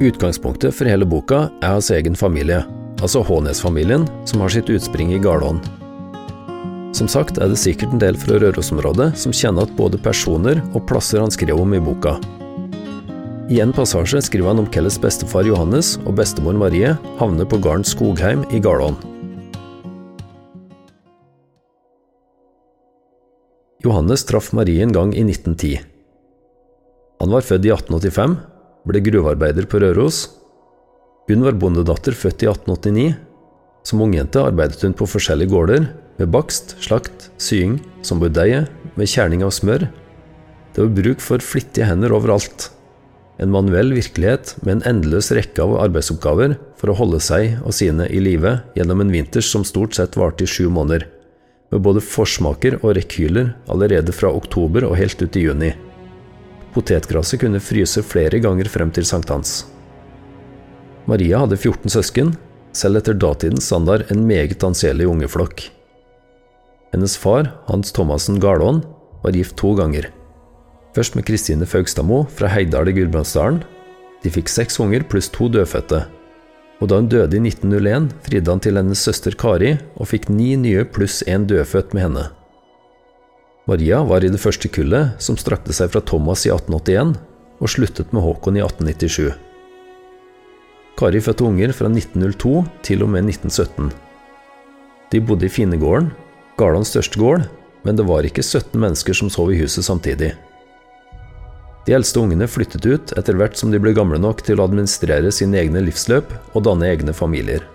Utgangspunktet 0.00 0.74
for 0.76 0.88
hele 0.90 1.06
boka 1.08 1.46
er 1.62 1.76
hans 1.78 1.88
egen 1.94 2.16
familie, 2.18 2.60
altså 3.00 3.22
Hånes-familien, 3.24 4.04
som 4.28 4.42
har 4.44 4.52
sitt 4.52 4.68
utspring 4.72 5.14
i 5.14 5.20
Garlån. 5.22 5.62
Som 6.96 7.08
sagt 7.12 7.38
er 7.40 7.50
det 7.52 7.60
sikkert 7.60 7.92
en 7.92 8.00
del 8.00 8.16
fra 8.16 8.38
Rørosområdet 8.40 9.10
som 9.20 9.34
kjenner 9.34 9.66
at 9.66 9.74
både 9.76 10.00
personer 10.00 10.62
og 10.72 10.84
plasser 10.88 11.20
han 11.20 11.32
skrev 11.32 11.60
om 11.60 11.74
i 11.76 11.80
boka. 11.80 12.14
I 13.52 13.60
en 13.62 13.74
passasje 13.76 14.22
skriver 14.26 14.50
han 14.50 14.62
om 14.62 14.66
hvordan 14.66 15.02
bestefar 15.02 15.46
Johannes 15.46 15.96
og 16.04 16.16
bestemor 16.18 16.56
Marie 16.58 16.96
havner 17.20 17.46
på 17.46 17.60
gården 17.62 17.84
Skogheim 17.86 18.42
i 18.50 18.58
Garlån. 18.64 18.96
Johannes 23.84 24.24
traff 24.26 24.50
Marie 24.56 24.82
en 24.82 24.92
gang 24.92 25.12
i 25.14 25.22
1910. 25.22 25.78
Han 27.20 27.32
var 27.32 27.44
født 27.46 27.68
i 27.68 27.72
1885 27.76 28.36
ble 28.86 29.02
gruvearbeider 29.04 29.66
på 29.70 29.80
Røros. 29.82 30.26
Hun 31.26 31.42
var 31.46 31.58
bondedatter 31.58 32.14
født 32.14 32.44
i 32.46 32.50
1889. 32.50 33.16
Som 33.86 34.02
ungjente 34.02 34.42
arbeidet 34.42 34.82
hun 34.82 34.94
på 34.98 35.06
forskjellige 35.06 35.52
gårder, 35.52 35.88
med 36.16 36.32
bakst, 36.32 36.74
slakt, 36.82 37.28
sying, 37.38 37.78
som 38.02 38.22
budeie, 38.22 38.64
med 38.96 39.10
kjerning 39.10 39.44
av 39.46 39.52
smør. 39.54 39.86
Det 40.74 40.82
var 40.82 40.96
bruk 40.96 41.22
for 41.22 41.44
flittige 41.44 41.86
hender 41.88 42.14
overalt. 42.16 42.70
En 43.38 43.52
manuell 43.52 43.92
virkelighet 43.92 44.54
med 44.64 44.78
en 44.78 44.86
endeløs 44.94 45.28
rekke 45.36 45.60
av 45.60 45.76
arbeidsoppgaver 45.82 46.56
for 46.80 46.92
å 46.92 46.96
holde 46.96 47.20
seg 47.20 47.58
og 47.62 47.74
sine 47.76 48.08
i 48.08 48.22
live 48.22 48.54
gjennom 48.78 49.02
en 49.04 49.12
vinters 49.12 49.50
som 49.52 49.66
stort 49.68 49.96
sett 49.98 50.16
varte 50.16 50.46
i 50.46 50.50
sju 50.50 50.70
måneder, 50.72 51.04
med 51.72 51.82
både 51.84 52.04
forsmaker 52.04 52.78
og 52.80 52.94
rekyler 52.96 53.52
allerede 53.72 54.14
fra 54.16 54.32
oktober 54.32 54.88
og 54.88 54.96
helt 54.96 55.20
ut 55.20 55.36
i 55.36 55.44
juni. 55.44 55.74
Potetgresset 56.76 57.40
kunne 57.40 57.62
fryse 57.62 58.02
flere 58.04 58.38
ganger 58.44 58.68
frem 58.68 58.90
til 58.92 59.06
sankthans. 59.08 59.62
Maria 61.08 61.40
hadde 61.40 61.56
14 61.56 61.92
søsken, 61.94 62.34
selv 62.76 63.00
etter 63.00 63.16
datidens 63.16 63.70
standard 63.70 64.10
en 64.12 64.26
meget 64.28 64.60
anselig 64.66 65.06
ungeflokk. 65.08 65.64
Hennes 66.92 67.16
far, 67.16 67.48
Hans 67.70 67.94
Thomassen 67.96 68.40
Garlån, 68.42 68.82
var 69.22 69.32
gift 69.32 69.56
to 69.56 69.72
ganger. 69.78 70.10
Først 70.96 71.16
med 71.16 71.26
Kristine 71.28 71.66
Faugstadmo 71.68 72.24
fra 72.28 72.50
Heidal 72.52 72.88
i 72.90 72.94
Gudbrandsdalen. 72.96 73.62
De 74.22 74.32
fikk 74.32 74.52
seks 74.52 74.80
unger 74.80 75.04
pluss 75.08 75.30
to 75.32 75.48
dødfødte. 75.52 76.04
Og 76.80 76.90
da 76.90 77.00
hun 77.00 77.08
døde 77.08 77.38
i 77.38 77.40
1901, 77.40 78.10
fridde 78.26 78.52
han 78.52 78.60
til 78.60 78.76
hennes 78.76 79.00
søster 79.00 79.36
Kari 79.38 79.78
og 79.96 80.10
fikk 80.12 80.28
ni 80.28 80.54
nye 80.60 80.84
pluss 80.84 81.22
én 81.24 81.48
dødfødt 81.48 81.96
med 81.96 82.08
henne. 82.08 82.26
Maria 83.66 83.98
var 84.06 84.22
i 84.22 84.30
det 84.30 84.38
første 84.38 84.68
kullet, 84.70 85.16
som 85.18 85.34
strakte 85.38 85.74
seg 85.74 85.90
fra 85.90 86.02
Thomas 86.06 86.44
i 86.46 86.52
1881 86.54 87.16
og 87.58 87.70
sluttet 87.72 88.12
med 88.14 88.22
Håkon 88.22 88.58
i 88.60 88.62
1897. 88.62 89.32
Kari 90.96 91.20
fødte 91.20 91.44
unger 91.44 91.74
fra 91.74 91.90
1902 91.90 92.52
til 92.86 93.02
og 93.02 93.10
med 93.12 93.26
1917. 93.26 93.90
De 95.10 95.20
bodde 95.20 95.48
i 95.48 95.52
Finegården, 95.52 96.12
Garlands 96.56 96.94
største 96.94 97.18
gård, 97.18 97.48
men 97.82 97.98
det 97.98 98.06
var 98.06 98.26
ikke 98.26 98.44
17 98.44 98.78
mennesker 98.78 99.18
som 99.18 99.32
sov 99.34 99.50
i 99.50 99.58
huset 99.58 99.84
samtidig. 99.86 100.30
De 101.86 101.94
eldste 101.94 102.22
ungene 102.22 102.46
flyttet 102.50 102.86
ut 102.86 103.12
etter 103.18 103.34
hvert 103.38 103.58
som 103.58 103.74
de 103.74 103.82
ble 103.82 103.92
gamle 103.98 104.18
nok 104.22 104.46
til 104.46 104.62
å 104.62 104.66
administrere 104.70 105.34
sine 105.34 105.58
egne 105.58 105.82
livsløp 105.86 106.30
og 106.54 106.64
danne 106.66 106.86
egne 106.94 107.14
familier. 107.14 107.66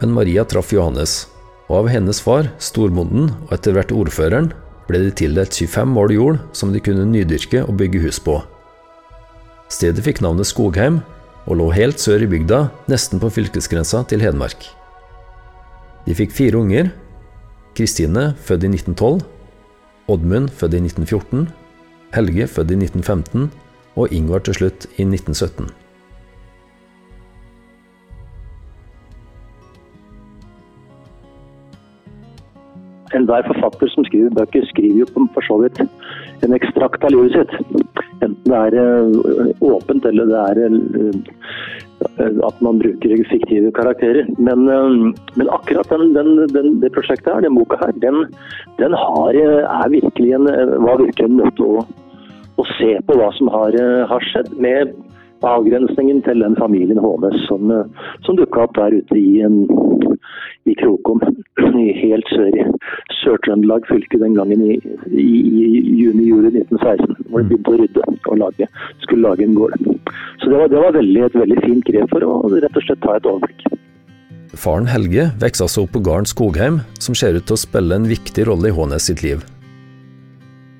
Men 0.00 0.12
Maria 0.16 0.44
traff 0.48 0.72
Johannes, 0.72 1.26
og 1.68 1.76
av 1.78 1.90
hennes 1.94 2.20
far, 2.20 2.50
storbonden 2.60 3.30
og 3.46 3.54
etter 3.56 3.76
hvert 3.76 3.92
ordføreren, 3.94 4.50
ble 4.88 5.00
de 5.06 5.12
tildelt 5.16 5.56
25 5.56 5.92
mål 5.96 6.12
jord 6.12 6.40
som 6.56 6.72
de 6.74 6.82
kunne 6.84 7.06
nydyrke 7.08 7.62
og 7.64 7.78
bygge 7.80 8.02
hus 8.04 8.20
på. 8.20 8.36
Stedet 9.72 10.04
fikk 10.04 10.20
navnet 10.24 10.48
Skogheim, 10.48 11.00
og 11.44 11.58
lå 11.60 11.68
helt 11.76 12.00
sør 12.00 12.24
i 12.24 12.28
bygda, 12.28 12.68
nesten 12.88 13.20
på 13.20 13.30
fylkesgrensa 13.32 14.04
til 14.08 14.22
Hedmark. 14.24 14.64
De 16.04 16.16
fikk 16.16 16.32
fire 16.36 16.60
unger. 16.60 16.90
Kristine, 17.76 18.32
født 18.44 18.64
i 18.64 18.70
1912. 18.72 19.24
Oddmund, 20.12 20.50
født 20.52 20.76
i 20.76 20.82
1914. 20.84 21.46
Helge, 22.16 22.48
født 22.48 22.72
i 22.72 22.80
1915. 22.80 23.50
Og 23.96 24.12
Ingvar 24.12 24.44
til 24.44 24.56
slutt 24.60 24.88
i 24.96 25.04
1917. 25.04 25.68
Enhver 33.14 33.46
forfatter 33.46 33.90
som 33.92 34.06
skriver 34.08 34.34
bøker, 34.34 34.64
skriver 34.70 35.04
jo 35.04 35.26
for 35.34 35.46
så 35.46 35.58
vidt 35.62 35.80
en 36.44 36.54
ekstrakt 36.56 37.04
av 37.06 37.14
livet 37.14 37.36
sitt. 37.36 37.52
Enten 38.24 38.50
det 38.50 38.58
er 38.58 38.76
eh, 38.80 39.64
åpent 39.64 40.06
eller 40.08 40.30
det 40.30 40.40
er 40.40 40.60
eh, 40.64 42.40
at 42.48 42.60
man 42.64 42.80
bruker 42.82 43.24
fiktive 43.30 43.72
karakterer. 43.76 44.28
Men, 44.38 44.66
eh, 44.68 45.14
men 45.38 45.52
akkurat 45.54 45.90
den, 45.92 46.12
den, 46.16 46.34
den, 46.54 46.78
det 46.82 46.92
prosjektet 46.96 47.32
her, 47.32 47.46
den 47.46 47.58
boka 47.58 47.78
her, 47.82 47.94
den, 48.02 48.24
har, 48.78 49.38
er 49.38 49.94
virkelig 49.94 50.34
en, 50.38 50.50
var 50.84 51.02
virkelig 51.02 51.30
en 51.30 51.40
måte 51.40 51.66
å, 51.66 51.86
å, 52.58 52.68
se 52.76 52.94
på 53.06 53.18
hva 53.18 53.30
som 53.38 53.50
har, 53.54 53.78
har 54.10 54.30
skjedd 54.32 54.54
med 54.58 54.94
avgrensningen 55.44 56.22
til 56.24 56.40
den 56.40 56.54
familien 56.56 57.00
Hånes 57.02 57.36
som, 57.50 57.68
som 58.24 58.38
dukka 58.38 58.64
opp 58.64 58.78
der 58.78 58.96
ute 58.96 59.18
i, 59.18 59.42
i 60.64 60.74
Krokom, 60.80 61.20
i 61.80 61.92
helt 61.98 62.28
sør 62.32 62.50
i 62.56 62.64
Sør-Trøndelag 63.20 63.86
fylke 63.88 64.20
den 64.20 64.36
gangen 64.38 64.62
i, 64.64 64.74
i, 65.10 65.24
i 65.24 65.64
juni-juli 66.00 66.50
1916. 66.52 67.16
Hvor 67.30 67.44
de 67.44 67.48
begynte 67.48 67.72
å 67.72 67.78
rydde 67.80 68.04
og 68.32 68.40
lage, 68.40 68.68
skulle 69.04 69.28
lage 69.28 69.46
en 69.46 69.56
gård. 69.58 69.76
Så 70.40 70.50
det 70.50 70.58
var, 70.58 70.68
det 70.72 70.82
var 70.82 70.96
veldig, 70.96 71.22
et 71.26 71.38
veldig 71.40 71.62
fint 71.64 71.88
grep 71.88 72.12
for 72.12 72.26
å 72.26 72.36
rett 72.52 72.78
og 72.78 72.86
slett 72.86 73.02
ta 73.04 73.16
et 73.18 73.28
overblikk. 73.28 73.66
Faren 74.54 74.86
Helge 74.86 75.28
vokste 75.42 75.66
seg 75.68 75.86
opp 75.86 75.94
på 75.96 76.04
gården 76.06 76.30
Skogheim, 76.30 76.78
som 77.02 77.16
ser 77.18 77.36
ut 77.38 77.46
til 77.48 77.56
å 77.56 77.60
spille 77.64 77.98
en 77.98 78.08
viktig 78.08 78.46
rolle 78.48 78.70
i 78.70 78.76
Hånes 78.76 79.08
sitt 79.10 79.24
liv. 79.26 79.42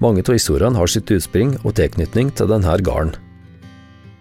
Mange 0.03 0.25
av 0.27 0.37
historiene 0.37 0.79
har 0.79 0.91
sitt 0.91 1.11
utspring 1.15 1.57
og 1.63 1.75
tilknytning 1.79 2.31
til 2.37 2.51
denne 2.51 2.77
gården. 2.87 3.15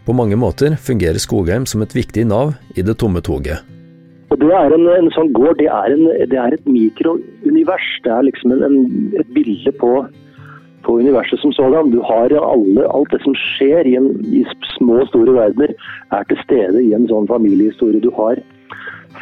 På 0.03 0.15
mange 0.15 0.35
måter 0.39 0.75
fungerer 0.75 1.21
Skogheim 1.21 1.67
som 1.69 1.83
et 1.85 1.95
viktig 1.95 2.25
nav 2.27 2.57
i 2.75 2.83
det 2.83 2.97
tomme 2.99 3.21
toget. 3.23 3.72
Og 4.33 4.39
det 4.41 4.49
er 4.57 4.73
en, 4.73 4.87
en 4.89 5.11
sånn 5.13 5.29
gård, 5.37 5.59
det 5.59 5.69
er, 5.69 5.93
en, 5.93 6.07
det 6.31 6.37
er 6.41 6.55
et 6.55 6.65
mikrounivers. 6.65 7.89
Det 8.01 8.09
er 8.09 8.25
liksom 8.25 8.55
en, 8.55 8.79
et 9.19 9.29
bilde 9.35 9.73
på, 9.77 9.91
på, 10.87 10.95
universet 11.05 11.37
som 11.43 11.53
sådan. 11.53 11.91
Du 11.93 11.99
har 12.07 12.33
alle, 12.39 12.87
alt 12.89 13.13
det 13.13 13.21
som 13.21 13.37
skjer 13.37 13.85
i, 13.91 13.93
i 14.33 14.41
små 14.73 15.03
store 15.11 15.37
verdener, 15.37 15.75
er 16.17 16.25
til 16.31 16.41
stede 16.41 16.81
i 16.81 16.95
en 16.97 17.05
sånn 17.11 17.29
familiehistorie. 17.29 18.01
Du 18.01 18.09
har 18.17 18.41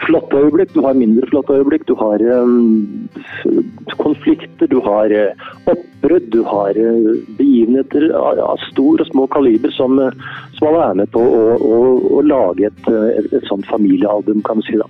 flotte 0.06 0.39
øyeblikk, 0.46 0.72
du 0.77 0.80
har 0.86 0.96
mindre 0.96 1.27
flotte 1.27 1.60
øyeblikk. 1.60 1.84
Du 1.91 1.96
har 2.00 2.24
um, 2.39 3.10
konflikter, 4.00 4.72
du 4.72 4.80
har 4.88 5.12
uh, 5.12 5.51
oppbrudd, 5.74 6.32
du 6.32 6.39
har 6.48 6.80
uh, 6.80 7.12
begivenheter 7.36 8.08
av, 8.15 8.39
av, 8.48 8.63
stor 8.72 9.03
og 9.03 9.12
små 9.12 9.27
kaliber 9.36 9.75
som, 9.75 10.00
uh, 10.00 10.15
som 10.56 10.72
er 10.72 11.03
med 11.03 11.12
på 11.12 11.20
å, 11.20 11.44
å, 11.60 11.84
å 12.15 12.24
lage 12.32 12.72
et, 12.72 12.82
et, 12.96 13.27
et, 13.34 13.44
sånt 13.51 13.68
familiealbum, 13.68 14.39
kan 14.48 14.63
du 14.63 14.70
si. 14.72 14.80
da. 14.80 14.88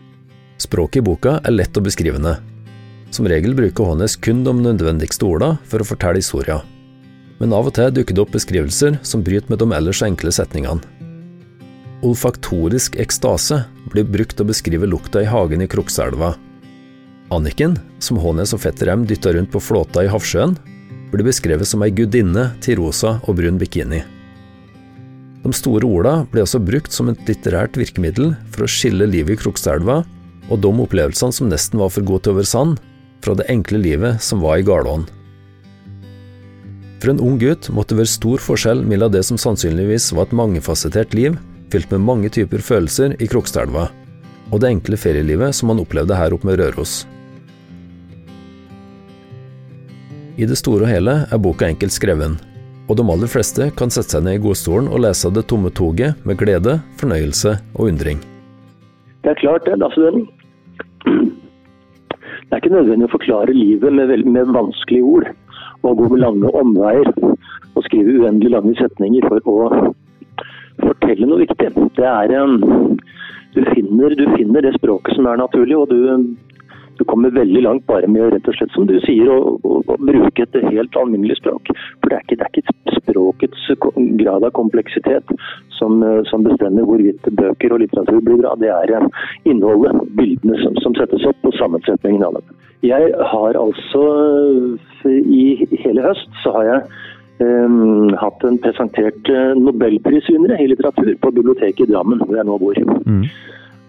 Språket 0.72 1.02
i 1.02 1.04
boka 1.04 1.34
er 1.44 1.52
lett 1.52 1.76
og 1.76 1.84
beskrivende. 1.84 2.38
Som 3.12 3.28
regel 3.28 3.52
bruker 3.58 3.90
Hånes 3.90 4.14
kun 4.16 4.46
de 4.46 4.54
nødvendigste 4.56 5.26
ordene 5.28 5.58
for 5.68 5.84
å 5.84 5.88
fortelle 5.90 6.22
historien. 6.22 6.62
Men 7.42 7.52
av 7.58 7.68
og 7.68 7.74
til 7.76 7.90
dukker 7.92 8.16
det 8.16 8.22
opp 8.24 8.32
beskrivelser 8.32 8.96
som 9.04 9.20
bryter 9.26 9.52
med 9.52 9.60
de 9.60 9.68
ellers 9.76 10.00
enkle 10.08 10.32
setningene. 10.32 10.80
Olfaktorisk 12.08 12.96
ekstase 13.04 13.66
blir 13.92 14.08
brukt 14.08 14.38
til 14.38 14.46
å 14.46 14.52
beskrive 14.54 14.88
lukta 14.88 15.26
i 15.26 15.28
hagen 15.28 15.66
i 15.66 15.68
Krokselva. 15.68 16.38
Anniken, 17.36 17.76
som 18.00 18.22
Hånes 18.24 18.56
og 18.56 18.64
fetter 18.64 18.94
M 18.96 19.04
dytta 19.10 19.36
rundt 19.36 19.52
på 19.52 19.60
flåta 19.60 20.06
i 20.08 20.14
havsjøen, 20.14 20.56
blir 21.12 21.28
beskrevet 21.28 21.68
som 21.68 21.84
ei 21.84 21.92
gudinne 21.92 22.48
til 22.64 22.80
rosa 22.80 23.18
og 23.26 23.42
brun 23.42 23.60
bikini. 23.60 24.00
De 25.44 25.52
store 25.52 25.84
orda 25.84 26.22
ble 26.32 26.48
også 26.48 26.64
brukt 26.64 26.96
som 26.96 27.12
et 27.12 27.28
litterært 27.28 27.76
virkemiddel 27.76 28.38
for 28.56 28.64
å 28.64 28.72
skille 28.72 29.12
livet 29.12 29.36
i 29.36 29.44
Krokselva 29.44 30.00
og 30.52 30.60
de 30.62 30.72
opplevelsene 30.84 31.36
som 31.36 31.50
nesten 31.50 31.80
var 31.80 31.92
for 31.94 32.06
gode 32.06 32.26
til 32.26 32.36
å 32.36 32.42
være 32.42 32.52
sann, 32.52 32.76
fra 33.24 33.36
det 33.38 33.48
enkle 33.54 33.80
livet 33.82 34.22
som 34.24 34.42
var 34.44 34.60
i 34.60 34.66
Garlån. 34.66 35.08
For 37.02 37.14
en 37.14 37.22
ung 37.24 37.40
gutt 37.42 37.70
måtte 37.74 37.96
det 37.96 38.04
være 38.04 38.14
stor 38.14 38.44
forskjell 38.44 38.84
mellom 38.86 39.14
det 39.14 39.24
som 39.26 39.40
sannsynligvis 39.42 40.12
var 40.14 40.28
et 40.28 40.36
mangefasettert 40.38 41.16
liv, 41.18 41.38
fylt 41.74 41.90
med 41.94 42.04
mange 42.06 42.30
typer 42.34 42.62
følelser 42.62 43.16
i 43.18 43.30
Krokstadelva, 43.32 43.88
og 44.52 44.62
det 44.62 44.70
enkle 44.76 45.00
ferielivet 45.00 45.56
som 45.56 45.72
han 45.72 45.82
opplevde 45.82 46.18
her 46.18 46.36
oppe 46.36 46.50
med 46.50 46.60
Røros. 46.62 47.02
I 50.38 50.48
det 50.48 50.58
store 50.60 50.86
og 50.88 50.92
hele 50.92 51.16
er 51.30 51.42
boka 51.42 51.68
enkelt 51.70 51.94
skreven, 51.96 52.38
og 52.90 52.98
de 53.00 53.06
aller 53.14 53.30
fleste 53.32 53.70
kan 53.78 53.94
sette 53.94 54.18
seg 54.18 54.26
ned 54.26 54.40
i 54.40 54.44
godstolen 54.44 54.90
og 54.92 55.04
lese 55.06 55.32
Det 55.32 55.46
tomme 55.48 55.72
toget 55.72 56.20
med 56.28 56.38
glede, 56.40 56.80
fornøyelse 57.00 57.56
og 57.78 57.88
undring. 57.88 58.22
Det 59.24 59.32
er 59.32 59.42
klart, 59.42 59.66
det. 59.66 59.78
Altså, 59.78 60.26
det 61.06 62.52
er 62.52 62.60
ikke 62.60 62.74
nødvendig 62.74 63.08
å 63.08 63.16
forklare 63.16 63.56
livet 63.56 63.94
med, 63.96 64.14
med 64.28 64.54
vanskelige 64.56 65.08
ord 65.08 65.30
og 65.82 65.98
gå 65.98 66.10
med 66.12 66.22
lange 66.22 66.52
omveier 66.62 67.10
og 67.22 67.86
skrive 67.88 68.20
uendelig 68.20 68.52
lange 68.54 68.76
setninger 68.78 69.28
for 69.30 69.40
å 69.50 69.70
fortelle 70.82 71.30
noe 71.30 71.42
viktig. 71.42 71.72
Det 71.98 72.08
er 72.08 72.36
du 73.52 73.62
finner, 73.74 74.14
du 74.16 74.26
finner 74.36 74.64
det 74.64 74.76
språket 74.78 75.18
som 75.18 75.28
er 75.28 75.40
naturlig, 75.42 75.76
og 75.76 75.90
du, 75.92 76.36
du 77.02 77.06
kommer 77.10 77.34
veldig 77.34 77.62
langt 77.66 77.86
bare 77.90 78.08
med 78.12 78.30
rett 78.36 78.48
og 78.48 78.58
slett, 78.58 78.74
som 78.76 78.86
du 78.86 78.94
sier, 79.02 79.30
å, 79.34 79.56
å, 79.58 79.80
å 79.90 79.98
bruke 79.98 80.46
et 80.46 80.58
helt 80.68 80.98
alminnelig 81.02 81.40
språk. 81.40 81.72
For 82.02 82.12
det 82.12 82.20
er, 82.20 82.26
ikke, 82.28 82.38
det 82.38 82.46
er 82.46 82.60
ikke 82.62 82.98
språkets 83.00 83.70
grad 84.22 84.46
av 84.46 84.54
kompleksitet 84.58 85.34
som, 85.80 86.04
som, 86.30 86.46
bestemmer 86.46 86.86
hvorvidt 86.86 87.30
bøker 87.40 87.74
og 87.74 87.82
litteratur 87.82 88.20
blir 88.22 88.42
bra. 88.44 88.54
Det 88.62 88.70
er 88.70 88.94
innholdet, 89.50 90.04
bildene 90.20 90.60
som, 90.62 90.78
som 90.86 90.98
settes 91.00 91.26
opp, 91.26 91.40
og 91.48 91.58
sammensetningen 91.58 92.28
av 92.28 92.38
dem. 92.38 92.60
Jeg 92.86 93.10
har 93.34 93.58
altså 93.58 94.04
i 95.10 95.66
hele 95.84 96.06
høst 96.06 96.30
så 96.42 96.54
har 96.56 96.70
jeg 96.70 96.84
um, 97.42 98.14
hatt 98.22 98.46
en 98.46 98.62
presentert 98.62 99.34
nobelprisvinnere 99.58 100.62
i 100.62 100.70
litteratur 100.70 101.16
på 101.22 101.34
biblioteket 101.34 101.88
i 101.88 101.92
Drammen, 101.94 102.22
hvor 102.26 102.38
jeg 102.38 102.50
nå 102.50 102.58
bor. 102.62 102.78
Mm. 103.10 103.26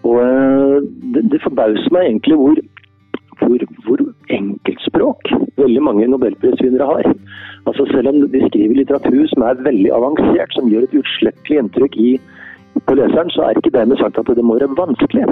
Og 0.08 0.88
det, 1.14 1.24
det, 1.30 1.40
forbauser 1.44 1.94
meg 1.94 2.08
egentlig 2.08 2.38
hvor, 2.40 2.60
hvor, 3.46 3.64
hvor 3.86 4.04
enkeltspråk 4.36 5.32
veldig 5.60 5.82
mange 5.82 6.08
nobelprisvinnere 6.10 6.86
har. 6.92 7.10
Altså 7.66 7.86
Selv 7.92 8.08
om 8.08 8.22
de 8.32 8.44
skriver 8.48 8.78
litteratur 8.80 9.26
som 9.32 9.44
er 9.48 9.64
veldig 9.66 9.90
avansert, 9.98 10.54
som 10.56 10.70
gjør 10.70 10.88
et 10.88 10.96
utslettelig 11.02 11.60
inntrykk 11.62 11.96
i 11.96 12.12
på 12.86 12.94
leseren, 12.96 13.30
så 13.30 13.44
er 13.44 13.58
ikke 13.58 13.74
dermed 13.74 13.98
sagt 14.00 14.18
at 14.18 14.30
det 14.36 14.44
må 14.44 14.56
være 14.56 14.72
vanskelig. 14.78 15.24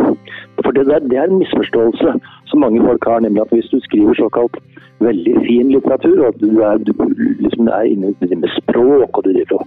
For 0.65 0.77
det, 0.77 0.87
der, 0.91 1.07
det 1.11 1.19
er 1.19 1.31
en 1.31 1.41
misforståelse 1.41 2.15
som 2.51 2.63
mange 2.65 2.83
folk 2.85 3.07
har, 3.09 3.23
nemlig 3.25 3.43
at 3.45 3.55
hvis 3.55 3.71
du 3.73 3.79
skriver 3.87 4.19
såkalt 4.19 4.59
veldig 5.01 5.35
fin 5.47 5.71
litteratur, 5.73 6.27
og 6.27 6.41
du 6.41 6.61
er, 6.67 6.81
du 6.85 6.93
liksom 7.41 7.69
er 7.69 7.89
inne 7.89 8.13
med 8.21 8.51
språk, 8.59 9.11
og 9.17 9.25
du 9.25 9.31
driver 9.33 9.63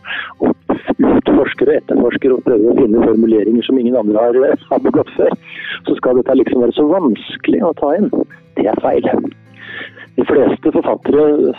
og, 0.46 0.56
utforsker 1.04 1.72
og 1.72 1.78
etterforsker 1.80 2.36
og 2.36 2.44
prøver 2.48 2.72
å 2.72 2.78
finne 2.82 3.06
formuleringer 3.06 3.66
som 3.68 3.80
ingen 3.80 3.98
andre 4.00 4.28
har, 4.28 4.60
har 4.70 4.84
begått 4.86 5.10
før, 5.18 5.34
så 5.88 5.98
skal 6.00 6.20
dette 6.20 6.38
liksom 6.42 6.66
være 6.66 6.78
så 6.78 6.86
vanskelig 6.92 7.64
å 7.66 7.74
ta 7.82 7.96
inn. 7.98 8.12
Det 8.60 8.70
er 8.70 8.84
feil. 8.86 9.10
De 10.16 10.24
fleste 10.30 10.72
forfattere, 10.76 11.54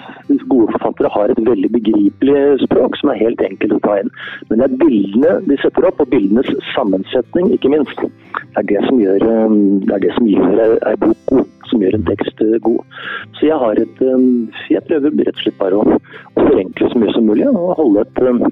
gode 0.51 0.73
forfattere 0.75 1.11
har 1.11 1.33
et 1.33 1.41
veldig 1.47 1.71
begripelig 1.75 2.43
språk 2.63 2.95
som 3.01 3.11
er 3.11 3.19
helt 3.19 3.43
enkelt 3.43 3.75
å 3.77 3.81
ta 3.83 3.97
inn. 3.99 4.13
Men 4.49 4.61
det 4.61 4.69
er 4.69 4.77
bildene 4.83 5.33
de 5.49 5.59
setter 5.63 5.89
opp, 5.89 6.03
og 6.05 6.13
bildenes 6.13 6.51
sammensetning, 6.71 7.51
ikke 7.57 7.73
minst. 7.75 8.05
Det 8.05 8.63
er 8.63 8.69
det 8.71 8.85
som 8.87 9.01
gjør, 9.03 9.27
um, 9.27 9.59
det 9.83 9.97
er 9.97 10.05
det 10.07 10.15
som 10.15 10.31
gjør 10.31 10.63
ei 10.77 10.95
bok 11.03 11.27
god, 11.33 11.51
som 11.71 11.83
gjør 11.83 11.99
en 11.99 12.07
tekst 12.13 12.45
uh, 12.47 12.55
god. 12.69 12.99
Så 13.39 13.49
jeg 13.51 13.59
har 13.65 13.83
et 13.83 14.05
um, 14.07 14.29
Jeg 14.71 14.87
prøver 14.87 15.19
rett 15.19 15.35
og 15.35 15.43
slett 15.43 15.59
bare 15.59 15.81
å, 15.81 15.99
å 15.99 16.47
forenkle 16.47 16.91
så 16.93 17.03
mye 17.03 17.15
som 17.17 17.27
mulig, 17.31 17.49
og 17.51 17.75
holde 17.81 18.07
et, 18.07 18.23
um, 18.23 18.45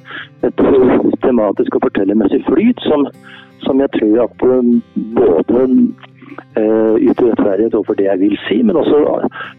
et 0.48 0.64
tematisk 1.22 1.78
og 1.78 1.86
fortellermessig 1.86 2.42
flyt 2.50 2.82
som, 2.88 3.06
som 3.62 3.82
jeg 3.82 3.94
tror 4.00 4.24
at 4.26 4.48
både 5.14 5.68
uh, 6.58 6.96
yter 6.98 7.30
rettferdighet 7.30 7.76
overfor 7.78 7.98
det 7.98 8.08
jeg 8.08 8.20
vil 8.22 8.36
si, 8.46 8.58
men 8.66 8.78
også 8.80 9.00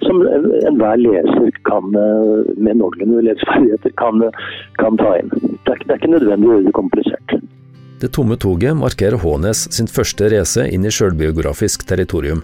som 0.06 0.22
enhver 0.70 1.02
leser 1.02 1.50
kan 1.70 1.90
uh, 1.96 2.44
med 2.58 2.80
noenlunde 2.82 3.26
leseferdigheter 3.30 3.96
kan, 4.00 4.24
kan, 4.82 5.00
ta 5.02 5.16
inn. 5.20 5.34
Det 5.34 5.76
er, 5.76 5.84
det 5.86 5.92
er 5.92 6.02
ikke 6.02 6.14
nødvendig 6.16 6.50
å 6.50 6.56
gjøre 6.58 6.68
det 6.70 6.78
komplisert. 6.78 7.38
Det 8.04 8.12
tomme 8.12 8.36
toget 8.36 8.76
markerer 8.76 9.22
Hånes 9.22 9.68
sin 9.72 9.88
første 9.88 10.28
reise 10.34 10.66
inn 10.76 10.84
i 10.84 10.92
sjølbiografisk 10.92 11.86
territorium. 11.88 12.42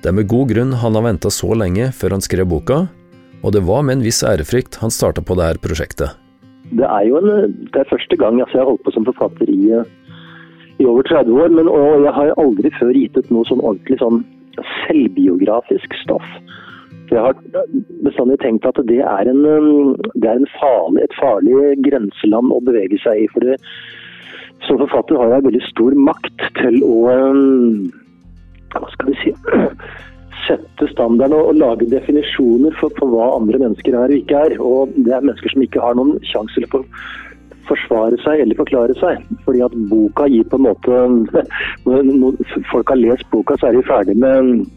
Det 0.00 0.10
er 0.10 0.16
med 0.16 0.28
god 0.28 0.50
grunn 0.52 0.74
han 0.82 0.96
har 0.96 1.04
venta 1.04 1.32
så 1.32 1.52
lenge 1.56 1.90
før 1.96 2.16
han 2.16 2.24
skrev 2.24 2.48
boka, 2.48 2.82
og 3.40 3.54
det 3.56 3.64
var 3.64 3.84
med 3.84 3.98
en 3.98 4.04
viss 4.04 4.20
ærefrykt 4.24 4.80
han 4.82 4.92
starta 4.92 5.24
på 5.24 5.36
dette 5.40 5.62
prosjektet. 5.64 6.16
Det 6.70 6.86
er 6.86 7.06
jo 7.08 7.18
en, 7.18 7.54
det 7.72 7.80
er 7.82 7.88
første 7.90 8.16
gang 8.20 8.38
altså 8.38 8.58
jeg 8.58 8.62
har 8.62 8.70
holdt 8.70 8.84
på 8.86 8.92
som 8.94 9.06
forfatter 9.08 9.48
i 9.50 9.80
i 10.80 10.88
over 10.88 11.04
30 11.06 11.36
år, 11.36 11.52
men 11.52 11.68
og 11.68 12.06
jeg 12.06 12.16
har 12.16 12.34
aldri 12.40 12.72
før 12.78 12.96
gitt 12.96 13.18
ut 13.18 13.30
noe 13.34 13.48
sånn 13.48 13.60
ordentlig 13.60 14.00
sånn 14.00 14.22
selvbiografisk 14.86 15.94
stoff. 16.02 16.26
For 17.10 17.18
jeg 17.18 17.24
har 17.26 17.72
bestandig 18.06 18.38
tenkt 18.42 18.68
at 18.68 18.78
det 18.88 19.00
er, 19.02 19.30
en, 19.30 19.42
um, 19.44 19.96
det 20.14 20.30
er 20.30 20.38
en 20.38 20.52
farlig, 20.54 21.04
et 21.04 21.16
farlig 21.18 21.56
grenseland 21.86 22.54
å 22.54 22.60
bevege 22.64 23.00
seg 23.02 23.24
i. 23.24 23.30
For 23.34 23.44
det, 23.44 23.56
som 24.68 24.78
forfatter 24.78 25.18
har 25.18 25.34
jeg 25.34 25.48
veldig 25.48 25.64
stor 25.66 25.96
makt 26.10 26.46
til 26.60 26.78
å 26.86 27.00
um, 27.10 27.90
Hva 28.70 28.86
skal 28.92 29.10
vi 29.10 29.18
si 29.24 29.34
Sette 30.46 30.86
standarden 30.88 31.34
og, 31.36 31.56
lage 31.58 31.88
definisjoner 31.90 32.72
for, 32.78 32.94
for, 32.96 33.10
hva 33.12 33.32
andre 33.36 33.58
mennesker 33.60 33.92
er 33.92 34.14
og 34.14 34.22
ikke 34.22 34.44
er. 34.46 34.54
Og 34.62 34.94
det 34.96 35.12
er 35.12 35.26
mennesker 35.26 35.52
som 35.52 35.66
ikke 35.66 35.82
har 35.82 35.98
noen 35.98 36.14
sjanse 36.30 36.56
til 36.56 36.68
å 36.78 36.84
forsvare 37.68 38.18
seg 38.24 38.42
eller 38.42 38.58
forklare 38.58 38.96
seg. 39.00 39.24
Fordi 39.46 39.62
at 39.66 39.76
boka 39.90 40.28
gir 40.30 40.46
på 40.50 40.60
en 40.60 40.66
måte 40.68 41.00
Når 41.86 42.38
folk 42.70 42.92
har 42.92 43.00
lest 43.00 43.26
boka, 43.32 43.56
så 43.60 43.70
er 43.70 43.78
de 43.78 43.86
ferdig 43.88 44.16
med 44.20 44.68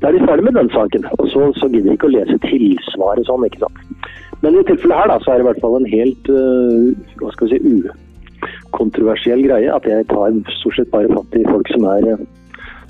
da 0.00 0.08
er 0.08 0.16
de 0.16 0.24
ferdig 0.24 0.46
med 0.46 0.54
den 0.56 0.70
saken. 0.72 1.04
Og 1.20 1.26
så, 1.28 1.50
så 1.60 1.68
gidder 1.68 1.90
de 1.90 1.96
ikke 1.98 2.08
å 2.08 2.14
lese 2.14 2.38
tilsvaret 2.46 3.26
sånn, 3.28 3.42
ikke 3.44 3.66
sant. 3.66 4.06
Men 4.40 4.56
i 4.56 4.62
tilfellet 4.64 4.96
her 4.96 5.10
da, 5.10 5.18
så 5.20 5.34
er 5.34 5.40
det 5.40 5.44
i 5.44 5.48
hvert 5.50 5.60
fall 5.60 5.76
en 5.76 5.90
helt 5.92 6.30
uh, 6.32 7.10
hva 7.20 7.32
skal 7.34 7.50
vi 7.50 7.58
si, 7.58 7.82
ukontroversiell 8.70 9.42
greie 9.44 9.68
at 9.74 9.84
jeg 9.84 10.06
tar 10.08 10.38
stort 10.56 10.78
sett 10.78 10.92
bare 10.94 11.10
fatt 11.12 11.36
i 11.36 11.44
folk 11.44 11.68
som 11.74 11.84
er, 11.92 12.08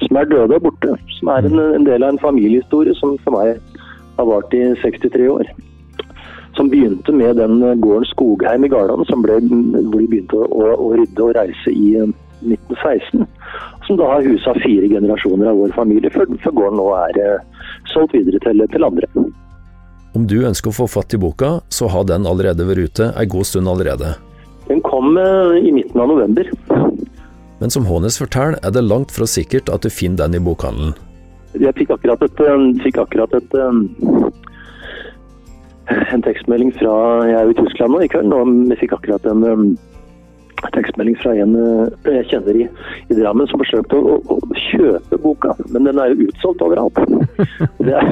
som 0.05 0.21
er 0.21 0.31
døde 0.31 0.61
og 0.61 0.69
borte. 0.69 0.95
Som 1.17 1.33
er 1.35 1.51
en, 1.51 1.59
en 1.81 1.89
del 1.89 2.07
av 2.07 2.15
en 2.15 2.23
familiehistorie 2.23 2.95
som 3.01 3.19
for 3.25 3.41
meg 3.41 3.59
har 4.21 4.31
vart 4.31 4.55
i 4.55 4.63
63 4.85 5.27
år 5.35 5.51
som 6.57 6.71
begynte 6.71 7.13
med 7.13 7.37
den 7.37 7.61
gården 7.81 8.05
Skogheim 8.11 8.65
i 8.65 8.69
Garland, 8.69 9.07
hvor 9.09 9.99
de 10.01 10.07
begynte 10.07 10.37
å, 10.37 10.73
å, 10.75 10.93
rydde 10.99 11.27
og 11.27 11.35
reise 11.37 11.73
i 11.73 11.93
1916. 12.01 13.23
Eh, 13.23 13.27
som 13.87 13.99
da 13.99 14.07
har 14.07 14.27
husa 14.27 14.55
fire 14.63 14.89
generasjoner 14.89 15.51
av 15.51 15.59
vår 15.59 15.75
familie, 15.75 16.11
før, 16.15 16.31
før 16.45 16.57
gården 16.59 16.81
nå 16.81 16.89
er 16.99 17.21
eh, 17.23 17.69
solgt 17.93 18.15
videre 18.15 18.41
til, 18.45 18.65
til, 18.71 18.87
andre. 18.87 19.09
Om 20.19 20.27
du 20.31 20.41
ønsker 20.47 20.73
å 20.73 20.79
få 20.83 20.89
fatt 20.91 21.15
i 21.15 21.21
boka, 21.23 21.59
så 21.71 21.91
har 21.91 22.07
den 22.07 22.27
allerede 22.27 22.67
vært 22.67 22.91
ute 22.91 23.13
ei 23.19 23.27
god 23.31 23.47
stund 23.47 23.71
allerede. 23.71 24.15
Den 24.69 24.83
kom 24.87 25.19
eh, 25.19 25.59
i 25.63 25.75
midten 25.75 26.03
av 26.03 26.11
november. 26.13 26.51
Men 27.61 27.73
som 27.73 27.87
Hånes 27.87 28.19
forteller, 28.19 28.59
er 28.65 28.75
det 28.75 28.87
langt 28.87 29.13
fra 29.13 29.27
sikkert 29.29 29.69
at 29.71 29.85
du 29.85 29.91
finner 29.93 30.25
den 30.27 30.39
i 30.39 30.45
bokhandelen. 30.45 30.95
Jeg 31.59 31.75
fikk 31.75 31.91
akkurat 31.97 32.23
et, 32.23 32.41
fikk 32.85 33.01
akkurat 33.03 33.33
et 33.35 33.57
en 36.15 36.23
tekstmelding 36.23 36.75
fra 36.79 36.97
Jeg 37.29 37.39
er 37.39 37.47
jo 37.47 37.55
i 37.55 37.63
Tyskland 37.63 37.95
nå 37.95 38.03
i 38.05 38.11
kveld, 38.11 38.35
og 38.35 38.53
vi 38.71 38.79
fikk 38.81 38.97
akkurat 38.97 39.27
en 39.31 39.47
um, 39.47 39.65
tekstmelding 40.75 41.17
fra 41.23 41.33
en 41.41 41.55
uh, 41.57 42.11
jeg 42.13 42.27
kjenner 42.31 42.59
i, 42.61 42.67
i 43.09 43.17
Drammen 43.17 43.49
som 43.49 43.63
forsøkte 43.63 43.97
å, 43.97 44.19
å, 44.21 44.37
å, 44.37 44.59
kjøpe 44.71 45.19
boka, 45.23 45.55
men 45.73 45.89
den 45.89 46.01
er 46.01 46.13
jo 46.13 46.29
utsolgt 46.29 46.65
overalt. 46.67 47.01
Det 47.87 47.95
er 47.97 48.11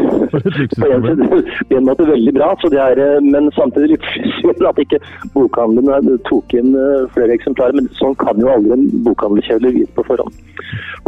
på 0.81 0.89
en, 0.89 1.05
en, 1.21 1.85
måte 1.87 2.07
veldig 2.09 2.33
bra, 2.39 2.51
er, 2.73 3.03
uh, 3.03 3.19
men 3.25 3.51
samtidig 3.57 3.95
litt 3.95 4.09
synd 4.39 4.65
at 4.71 4.81
ikke 4.83 5.03
bokhandelen 5.37 6.17
tok 6.29 6.57
inn 6.57 6.73
uh, 6.77 7.05
flere 7.15 7.37
eksemplarer. 7.37 7.77
Men 7.79 7.93
sånn 8.01 8.17
kan 8.23 8.41
jo 8.41 8.51
aldri 8.55 8.75
en 8.79 8.89
bokhandelkjeder 9.07 9.77
vite 9.77 9.93
på 9.99 10.07
forhånd. 10.09 10.41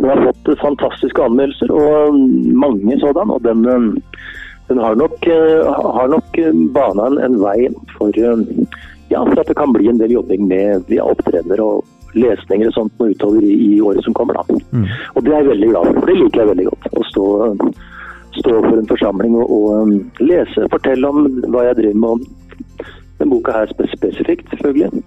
Den 0.01 0.13
har 0.13 0.23
fått 0.29 0.53
fantastiske 0.61 1.25
anmeldelser, 1.25 1.73
og 1.73 2.15
um, 2.15 2.23
mange 2.67 3.01
sådan. 3.01 3.33
og 3.33 3.43
den 3.49 3.67
um, 3.67 3.91
den 4.71 4.79
har 4.79 4.95
nok, 4.95 5.27
eh, 5.27 5.67
har 5.97 6.09
nok 6.09 6.39
eh, 6.39 6.53
bana 6.53 7.07
en, 7.25 7.41
vei 7.43 7.69
for, 7.99 8.09
eh, 8.09 8.67
ja, 9.09 9.25
for 9.25 9.41
at 9.41 9.49
det 9.49 9.57
kan 9.59 9.73
bli 9.73 9.89
en 9.91 9.99
del 9.99 10.13
jobbing 10.15 10.47
med 10.47 10.85
via 10.87 11.03
opptredener 11.11 11.59
og 11.65 11.85
lesninger 12.15 12.71
og 12.71 12.77
sånt 12.77 13.01
noe 13.01 13.11
utover 13.11 13.43
i, 13.43 13.51
i, 13.51 13.81
året 13.83 14.07
som 14.07 14.15
kommer. 14.15 14.39
da. 14.39 14.61
Mm. 14.71 14.85
Og 15.15 15.25
det 15.27 15.33
er 15.33 15.43
jeg 15.43 15.49
veldig 15.49 15.71
glad 15.73 15.89
for, 15.89 15.99
for 15.99 16.13
det 16.13 16.19
liker 16.21 16.43
jeg 16.43 16.51
veldig 16.53 16.67
godt. 16.69 16.87
Å 16.87 17.07
stå, 17.09 17.25
stå 18.37 18.53
for 18.69 18.77
en 18.79 18.91
forsamling 18.93 19.35
og, 19.41 19.57
og 19.57 20.23
lese, 20.23 20.69
fortelle 20.77 21.11
om 21.11 21.27
hva 21.51 21.67
jeg 21.67 21.81
driver 21.81 22.05
med. 22.05 22.31
Den 23.19 23.35
boka 23.35 23.53
her 23.53 23.75
spesifikt, 23.75 24.55
selvfølgelig. 24.55 25.03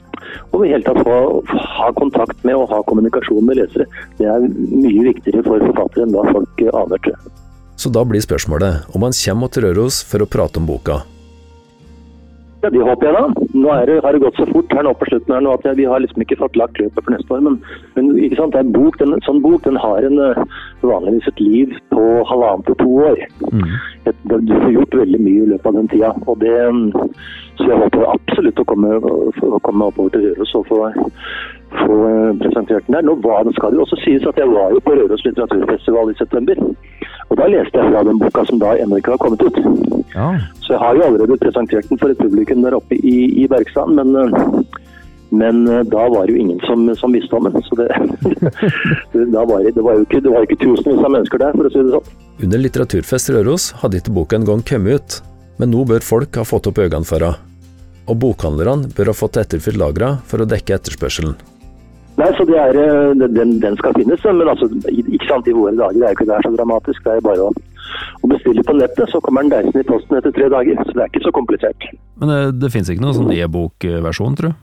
Og 0.51 0.65
i 0.65 0.73
hele 0.73 0.83
tatt 0.83 0.99
ha, 1.07 1.21
ha, 1.79 1.87
kontakt 1.95 2.43
med 2.43 2.59
og 2.59 2.67
ha 2.75 2.83
kommunikasjon 2.91 3.47
med 3.47 3.61
lesere. 3.61 3.87
Det 4.19 4.27
er 4.27 4.43
mye 4.51 5.07
viktigere 5.07 5.47
for 5.47 5.63
forfattere 5.71 6.03
enn 6.03 6.13
hva 6.19 6.27
folk 6.35 6.67
aner, 6.67 6.99
tror 6.99 7.15
jeg. 7.15 7.42
Så 7.83 7.89
da 7.91 8.05
blir 8.07 8.21
spørsmålet 8.23 8.85
om 8.95 9.03
han 9.03 9.11
kommer 9.11 9.49
til 9.51 9.65
Røros 9.65 9.97
for 10.07 10.23
å 10.23 10.27
prate 10.31 10.61
om 10.61 10.67
boka. 10.69 11.01
Ja, 12.63 12.69
Det 12.71 12.79
håper 12.79 13.09
jeg 13.09 13.15
da. 13.17 13.23
Nå 13.59 13.71
det, 13.89 13.97
har 14.05 14.15
det 14.15 14.21
gått 14.23 14.37
så 14.39 14.45
fort 14.47 14.71
her 14.71 14.85
nå 14.87 14.93
på 14.95 15.07
slutten 15.09 15.33
her 15.35 15.41
nå 15.43 15.51
at 15.51 15.65
vi 15.75 15.83
har 15.83 15.99
liksom 15.99 16.23
ikke 16.23 16.37
fått 16.39 16.55
lagt 16.55 16.79
løpet 16.79 17.03
for 17.03 17.11
neste 17.11 17.35
år. 17.35 17.41
Men, 17.43 17.57
men 17.97 18.13
ikke 18.23 18.37
sant, 18.39 18.55
en 18.55 18.71
bok, 18.71 18.95
den, 19.01 19.17
sånn 19.27 19.41
bok 19.43 19.65
den 19.67 19.75
har 19.83 20.07
en, 20.07 20.15
eh, 20.29 20.39
vanligvis 20.79 21.27
et 21.27 21.41
liv 21.43 21.73
på 21.91 22.05
halvannet 22.29 22.69
til 22.69 22.79
to 22.79 22.87
år. 23.09 23.19
Mm. 23.51 23.65
Et, 24.13 24.23
du 24.31 24.55
får 24.61 24.71
gjort 24.77 24.97
veldig 25.01 25.19
mye 25.25 25.43
i 25.43 25.51
løpet 25.51 25.69
av 25.73 25.79
den 25.81 25.91
tida. 25.91 26.13
og 26.23 26.39
det, 26.39 26.55
Så 27.59 27.67
jeg 27.67 27.81
håper 27.83 28.07
absolutt 28.13 28.63
å 28.63 28.69
komme, 28.71 28.95
å 28.95 29.59
komme 29.67 29.91
oppover 29.91 30.15
til 30.15 30.29
Røros 30.29 30.55
og 30.55 30.71
få, 30.71 30.79
få 31.83 31.99
eh, 32.13 32.31
presentert 32.45 32.87
den 32.87 32.95
der. 32.95 33.09
Nå 33.11 33.19
var, 33.27 33.43
skal 33.59 33.75
det 33.75 33.81
jo 33.81 33.89
også 33.89 33.99
sies 34.05 34.31
at 34.31 34.39
jeg 34.39 34.55
var 34.55 34.71
jo 34.71 34.79
på 34.87 34.95
Røros 34.95 35.27
litteraturfestival 35.27 36.15
i 36.15 36.19
september. 36.23 36.63
Og 37.33 37.39
da 37.39 37.47
leste 37.49 37.79
jeg 37.81 37.89
fra 37.89 38.03
den 38.05 38.19
boka 38.21 38.43
som 38.45 38.59
da 38.61 38.75
ennå 38.77 38.99
ikke 38.99 39.15
har 39.15 39.21
kommet 39.23 39.41
ut. 39.41 39.55
Ja. 40.13 40.27
Så 40.61 40.75
jeg 40.75 40.81
har 40.83 40.99
jo 40.99 41.05
allerede 41.07 41.37
presentert 41.41 41.87
den 41.89 41.97
for 41.97 42.13
et 42.13 42.19
publikum 42.21 42.61
der 42.61 42.75
oppe 42.77 42.99
i, 42.99 43.15
i 43.41 43.47
Bergstad, 43.49 43.89
men, 43.97 44.13
eh, 44.13 44.83
men 45.33 45.63
eh, 45.65 45.81
da 45.89 46.03
var 46.13 46.29
det 46.29 46.35
jo 46.35 46.43
ingen 46.43 46.59
som, 46.67 46.85
som 46.99 47.15
visste 47.17 47.33
om 47.33 47.49
den. 47.49 47.65
Så 47.65 47.79
det, 47.79 47.87
var 49.33 49.65
det, 49.65 49.73
det, 49.73 49.81
var 49.81 49.97
jo 49.97 50.05
ikke, 50.05 50.21
det 50.21 50.35
var 50.35 50.45
ikke 50.45 50.59
tusenvis 50.61 51.01
av 51.01 51.15
mennesker 51.15 51.41
der, 51.41 51.57
for 51.57 51.69
å 51.69 51.73
si 51.73 51.81
det 51.81 51.95
sånn. 51.95 52.11
Under 52.45 52.61
Litteraturfest 52.61 53.33
Røros 53.33 53.71
hadde 53.81 54.03
ikke 54.03 54.13
boka 54.13 54.37
en 54.37 54.45
gang 54.51 54.61
kommet 54.69 55.01
ut, 55.01 55.17
men 55.57 55.73
nå 55.73 55.87
bør 55.89 56.05
folk 56.05 56.37
ha 56.37 56.45
fått 56.45 56.69
opp 56.69 56.83
øynene 56.85 57.09
for 57.09 57.25
henne. 57.25 57.49
Og 58.03 58.19
bokhandlerne 58.19 58.93
bør 58.93 59.09
ha 59.09 59.17
fått 59.17 59.41
etterfylt 59.41 59.79
lagrene 59.81 60.21
for 60.29 60.43
å 60.43 60.49
dekke 60.53 60.77
etterspørselen. 60.77 61.33
Nei, 62.13 62.29
så 62.37 62.45
er, 62.45 62.77
eh, 62.77 63.11
den, 63.17 63.55
den, 63.61 63.77
skal 63.79 63.95
finnes, 63.97 64.25
men 64.25 64.49
altså, 64.51 64.67
ikke 64.91 65.29
sant, 65.29 65.47
i 65.49 65.55
våre 65.55 65.73
dager 65.79 65.97
det 65.97 66.09
er 66.09 66.17
ikke 66.17 66.27
det 66.29 66.35
er 66.35 66.45
så 66.45 66.51
dramatisk. 66.53 67.01
Det 67.05 67.15
er 67.15 67.25
bare 67.25 67.47
å, 67.47 67.53
å 68.21 68.29
bestille 68.29 68.65
på 68.67 68.75
nettet, 68.77 69.09
så 69.09 69.21
kommer 69.25 69.45
den 69.45 69.55
deisen 69.55 69.81
i 69.81 69.87
posten 69.87 70.19
etter 70.19 70.35
tre 70.35 70.51
dager. 70.53 70.83
Så 70.85 70.93
det 70.93 71.01
er 71.01 71.09
ikke 71.09 71.25
så 71.25 71.33
komplisert. 71.33 71.89
Men 72.21 72.29
det, 72.29 72.39
det 72.61 72.71
finnes 72.75 72.93
ikke 72.93 73.05
noen 73.05 73.17
sånn 73.17 73.33
e-bokversjon, 73.33 74.37
tror 74.39 74.53
du? 74.53 74.61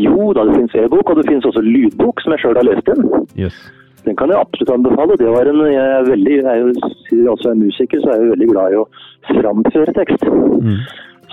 Jo 0.00 0.30
da, 0.36 0.44
det 0.46 0.58
finnes 0.58 0.76
e-bok, 0.84 1.08
og 1.08 1.18
det 1.18 1.28
finnes 1.28 1.46
også 1.48 1.64
lydbok, 1.64 2.20
som 2.22 2.36
jeg 2.36 2.44
sjøl 2.44 2.60
har 2.60 2.68
lest 2.68 2.92
inn. 2.92 3.06
Yes. 3.40 3.56
Den 4.04 4.16
kan 4.16 4.30
jeg 4.32 4.40
absolutt 4.40 4.74
anbefale. 4.76 5.16
Det 5.20 5.28
var 5.32 5.48
en, 5.48 5.60
jeg 5.72 5.86
er 5.96 6.08
veldig, 6.08 6.36
jeg 6.36 6.50
er 6.52 6.60
jo, 6.62 6.90
siden 7.08 7.28
også 7.32 7.50
er 7.50 7.62
musiker, 7.64 8.02
så 8.04 8.12
er 8.12 8.22
jeg 8.22 8.34
veldig 8.34 8.50
glad 8.52 8.74
i 8.74 8.80
å 8.80 8.86
framføre 9.32 9.96
tekst. 9.96 10.28
Mm. 10.28 10.78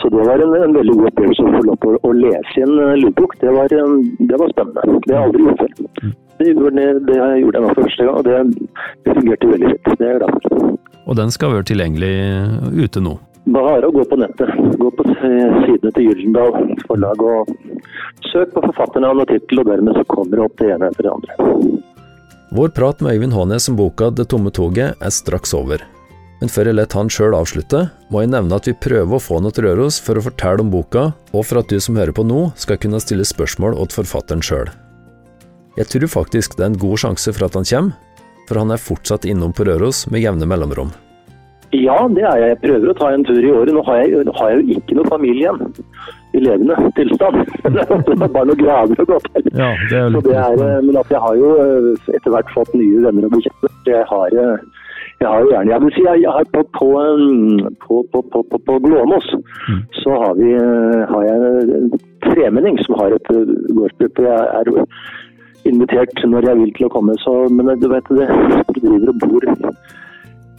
Så 0.01 0.09
det 0.13 0.23
var 0.27 0.39
en, 0.39 0.53
en 0.55 0.75
veldig 0.77 0.95
god 0.99 1.09
opplevelse 1.11 1.43
å 1.43 1.53
få 1.55 1.61
lov 1.67 1.77
til 1.83 1.95
å, 1.97 2.11
lese 2.21 2.63
en 2.65 2.73
uh, 2.77 2.93
lydbok. 3.01 3.37
Det 3.41 3.53
var, 3.55 3.71
det 3.71 4.41
var, 4.41 4.51
spennende. 4.53 4.99
Det 5.07 5.15
har 5.15 5.23
jeg 5.23 5.29
aldri 5.29 5.45
gjort 5.47 5.63
før. 5.63 5.71
Det, 6.37 6.51
det, 6.53 6.87
det 7.07 7.15
gjorde 7.17 7.57
jeg 7.57 7.63
nå 7.63 7.71
for 7.71 7.81
første 7.81 8.05
gang, 8.05 8.17
og 8.19 8.27
det 8.27 9.15
fungerte 9.17 9.53
veldig 9.53 9.71
fint. 9.73 9.89
Det 9.89 10.05
er 10.05 10.13
jeg 10.13 10.21
glad 10.21 10.37
for. 10.45 10.75
Og 11.07 11.17
den 11.17 11.33
skal 11.33 11.55
være 11.55 11.69
tilgjengelig 11.71 12.13
ute 12.77 13.01
nå? 13.01 13.17
Bare 13.55 13.87
å 13.87 13.93
gå 13.95 14.03
på 14.11 14.19
nettet. 14.19 14.53
Gå 14.77 14.89
på 14.91 15.05
sidene 15.07 15.91
til 15.95 16.09
Gyldendal 16.09 16.73
forlag 16.89 17.21
og 17.23 17.51
søk 18.27 18.51
på 18.53 18.63
forfatternavn 18.65 19.23
og 19.23 19.29
tittel, 19.31 19.63
og 19.63 19.69
dermed 19.71 19.95
så 19.95 20.03
kommer 20.11 20.35
det 20.35 20.45
opp 20.45 20.57
det 20.59 20.73
ene 20.75 20.91
etter 20.91 21.07
det 21.07 21.13
andre. 21.15 21.77
Vår 22.57 22.73
prat 22.75 23.01
med 23.03 23.15
Øyvind 23.15 23.35
Hånes 23.35 23.69
om 23.71 23.75
boka 23.79 24.09
'Det 24.11 24.27
tomme 24.27 24.51
toget' 24.51 24.99
er 24.99 25.11
straks 25.11 25.53
over. 25.53 25.83
Men 26.41 26.51
før 26.53 26.69
jeg 26.69 26.77
lar 26.77 26.93
han 26.93 27.09
sjøl 27.09 27.33
avslutte, 27.33 27.87
må 28.13 28.21
jeg 28.21 28.31
nevne 28.33 28.59
at 28.59 28.67
vi 28.69 28.75
prøver 28.77 29.17
å 29.17 29.21
få 29.21 29.39
han 29.39 29.49
til 29.49 29.65
Røros 29.65 29.97
for 30.03 30.19
å 30.19 30.25
fortelle 30.27 30.61
om 30.61 30.69
boka, 30.73 31.07
og 31.33 31.47
for 31.49 31.61
at 31.61 31.71
du 31.71 31.79
som 31.81 31.97
hører 31.97 32.13
på 32.13 32.25
nå, 32.27 32.51
skal 32.59 32.77
kunne 32.81 33.01
stille 33.01 33.25
spørsmål 33.25 33.77
åt 33.81 33.95
forfatteren 33.97 34.45
sjøl. 34.45 34.69
Jeg 35.77 35.89
tror 35.93 36.09
faktisk 36.09 36.57
det 36.57 36.65
er 36.65 36.71
en 36.71 36.79
god 36.81 37.01
sjanse 37.01 37.33
for 37.33 37.47
at 37.47 37.57
han 37.57 37.65
kommer, 37.69 37.97
for 38.47 38.61
han 38.61 38.71
er 38.71 38.81
fortsatt 38.81 39.25
innom 39.27 39.53
på 39.53 39.65
Røros 39.67 40.05
med 40.13 40.23
jevne 40.23 40.47
mellomrom. 40.49 40.93
Ja, 41.75 41.97
det 42.07 42.23
er 42.23 42.39
jeg. 42.39 42.51
Jeg 42.53 42.59
prøver 42.61 42.91
å 42.91 42.95
ta 42.95 43.09
en 43.11 43.25
tur 43.27 43.43
i 43.43 43.49
året. 43.51 43.73
Nå 43.75 43.81
har 43.83 43.99
jeg, 43.99 44.23
har 44.37 44.51
jeg 44.53 44.61
jo 44.61 44.77
ikke 44.79 44.95
noe 44.95 45.09
familie 45.11 45.41
igjen 45.43 45.73
i 46.37 46.43
levende 46.45 46.77
tilstand. 46.95 47.41
Det 47.75 47.83
er 47.83 48.21
bare 48.23 48.47
noen 48.47 48.61
graver 48.61 49.03
å 49.03 49.07
gå 49.09 49.17
til. 49.25 49.49
Ja, 49.51 49.73
det 49.89 49.99
er 49.99 50.13
litt 50.13 50.27
det 50.29 50.37
er, 50.39 50.61
eh, 50.63 50.77
men 50.85 50.99
at 51.01 51.11
jeg 51.11 51.21
har 51.23 51.35
jo 51.39 51.49
eh, 51.63 51.89
etter 52.15 52.33
hvert 52.33 52.53
fått 52.55 52.71
nye 52.77 53.03
venner 53.03 53.27
og 53.27 53.35
bekjente. 53.35 53.71
Jeg 53.89 54.05
har, 54.07 54.37
eh, 54.43 54.86
jeg 55.19 55.27
har 55.27 55.39
jo 55.41 55.49
gjerne 55.51 55.71
Jeg 55.71 55.81
vil 55.83 55.93
si 55.95 56.03
jeg 56.05 56.33
har 56.37 56.49
på, 56.53 56.61
på, 56.77 56.87
eh, 57.01 57.69
på, 57.83 58.01
på, 58.13 58.21
på, 58.31 58.43
på, 58.51 58.57
på 58.67 58.79
Glåmos 58.85 59.29
Mm. 59.67 59.81
så 59.99 60.09
har, 60.21 60.33
vi, 60.39 60.51
eh, 60.55 61.01
har 61.11 61.23
jeg 61.27 61.37
en 61.77 61.89
tremenning 62.23 62.77
som 62.85 62.95
har 62.95 63.11
et 63.11 63.31
eh, 63.33 63.49
gårdsbruk. 63.75 64.19
Jeg 64.23 64.45
er 64.59 64.69
invitert 65.67 66.21
når 66.23 66.47
jeg 66.47 66.59
vil 66.61 66.73
til 66.77 66.87
å 66.87 66.91
komme. 66.93 67.15
Så, 67.19 67.33
men 67.51 67.73
du 67.81 67.87
vet 67.91 68.07
det, 68.15 68.27
du 68.77 68.79
driver 68.85 69.11
og 69.11 69.17
bor 69.25 69.47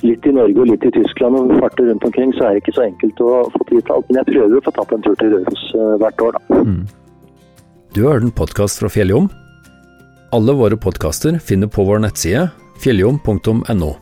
litt 0.05 0.27
i 0.29 0.35
Norge 0.35 0.61
og 0.63 0.69
litt 0.71 0.85
i 0.85 0.93
Tyskland 0.95 1.39
og 1.41 1.55
farter 1.63 1.89
rundt 1.89 2.05
omkring, 2.05 2.35
så 2.37 2.47
er 2.47 2.57
det 2.57 2.63
ikke 2.63 2.77
så 2.77 2.85
enkelt 2.85 3.23
å 3.25 3.31
få 3.55 3.65
tid 3.71 3.81
til 3.81 3.95
alt. 3.97 4.11
Men 4.11 4.21
jeg 4.21 4.31
prøver 4.35 4.59
å 4.61 4.65
få 4.67 4.75
tatt 4.77 4.93
en 4.95 5.07
tur 5.07 5.17
til 5.23 5.33
Røros 5.35 5.65
eh, 5.75 5.95
hvert 6.03 6.27
år, 6.27 6.37
da. 6.37 6.61
Mm. 6.69 6.83
Du 7.97 8.03
har 8.05 8.19
hørt 8.19 8.29
en 8.29 8.35
podkast 8.43 8.83
fra 8.83 8.93
Fjelljom? 8.93 9.31
Alle 10.37 10.53
våre 10.53 10.77
podkaster 10.77 11.41
finner 11.41 11.73
på 11.73 11.87
vår 11.89 12.05
nettside 12.05 12.51
fjelljom.no. 12.85 13.95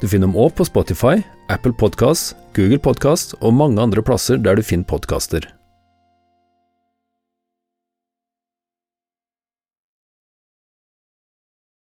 Du 0.00 0.08
finner 0.08 0.30
dem 0.30 0.36
òg 0.40 0.54
på 0.56 0.64
Spotify, 0.64 1.20
Apple 1.52 1.74
Podkast, 1.76 2.32
Google 2.56 2.80
Podkast 2.80 3.34
og 3.44 3.52
mange 3.52 3.82
andre 3.84 4.00
plasser 4.00 4.40
der 4.40 4.56
du 4.56 4.64
finner 4.64 4.88
podkaster. 4.88 5.44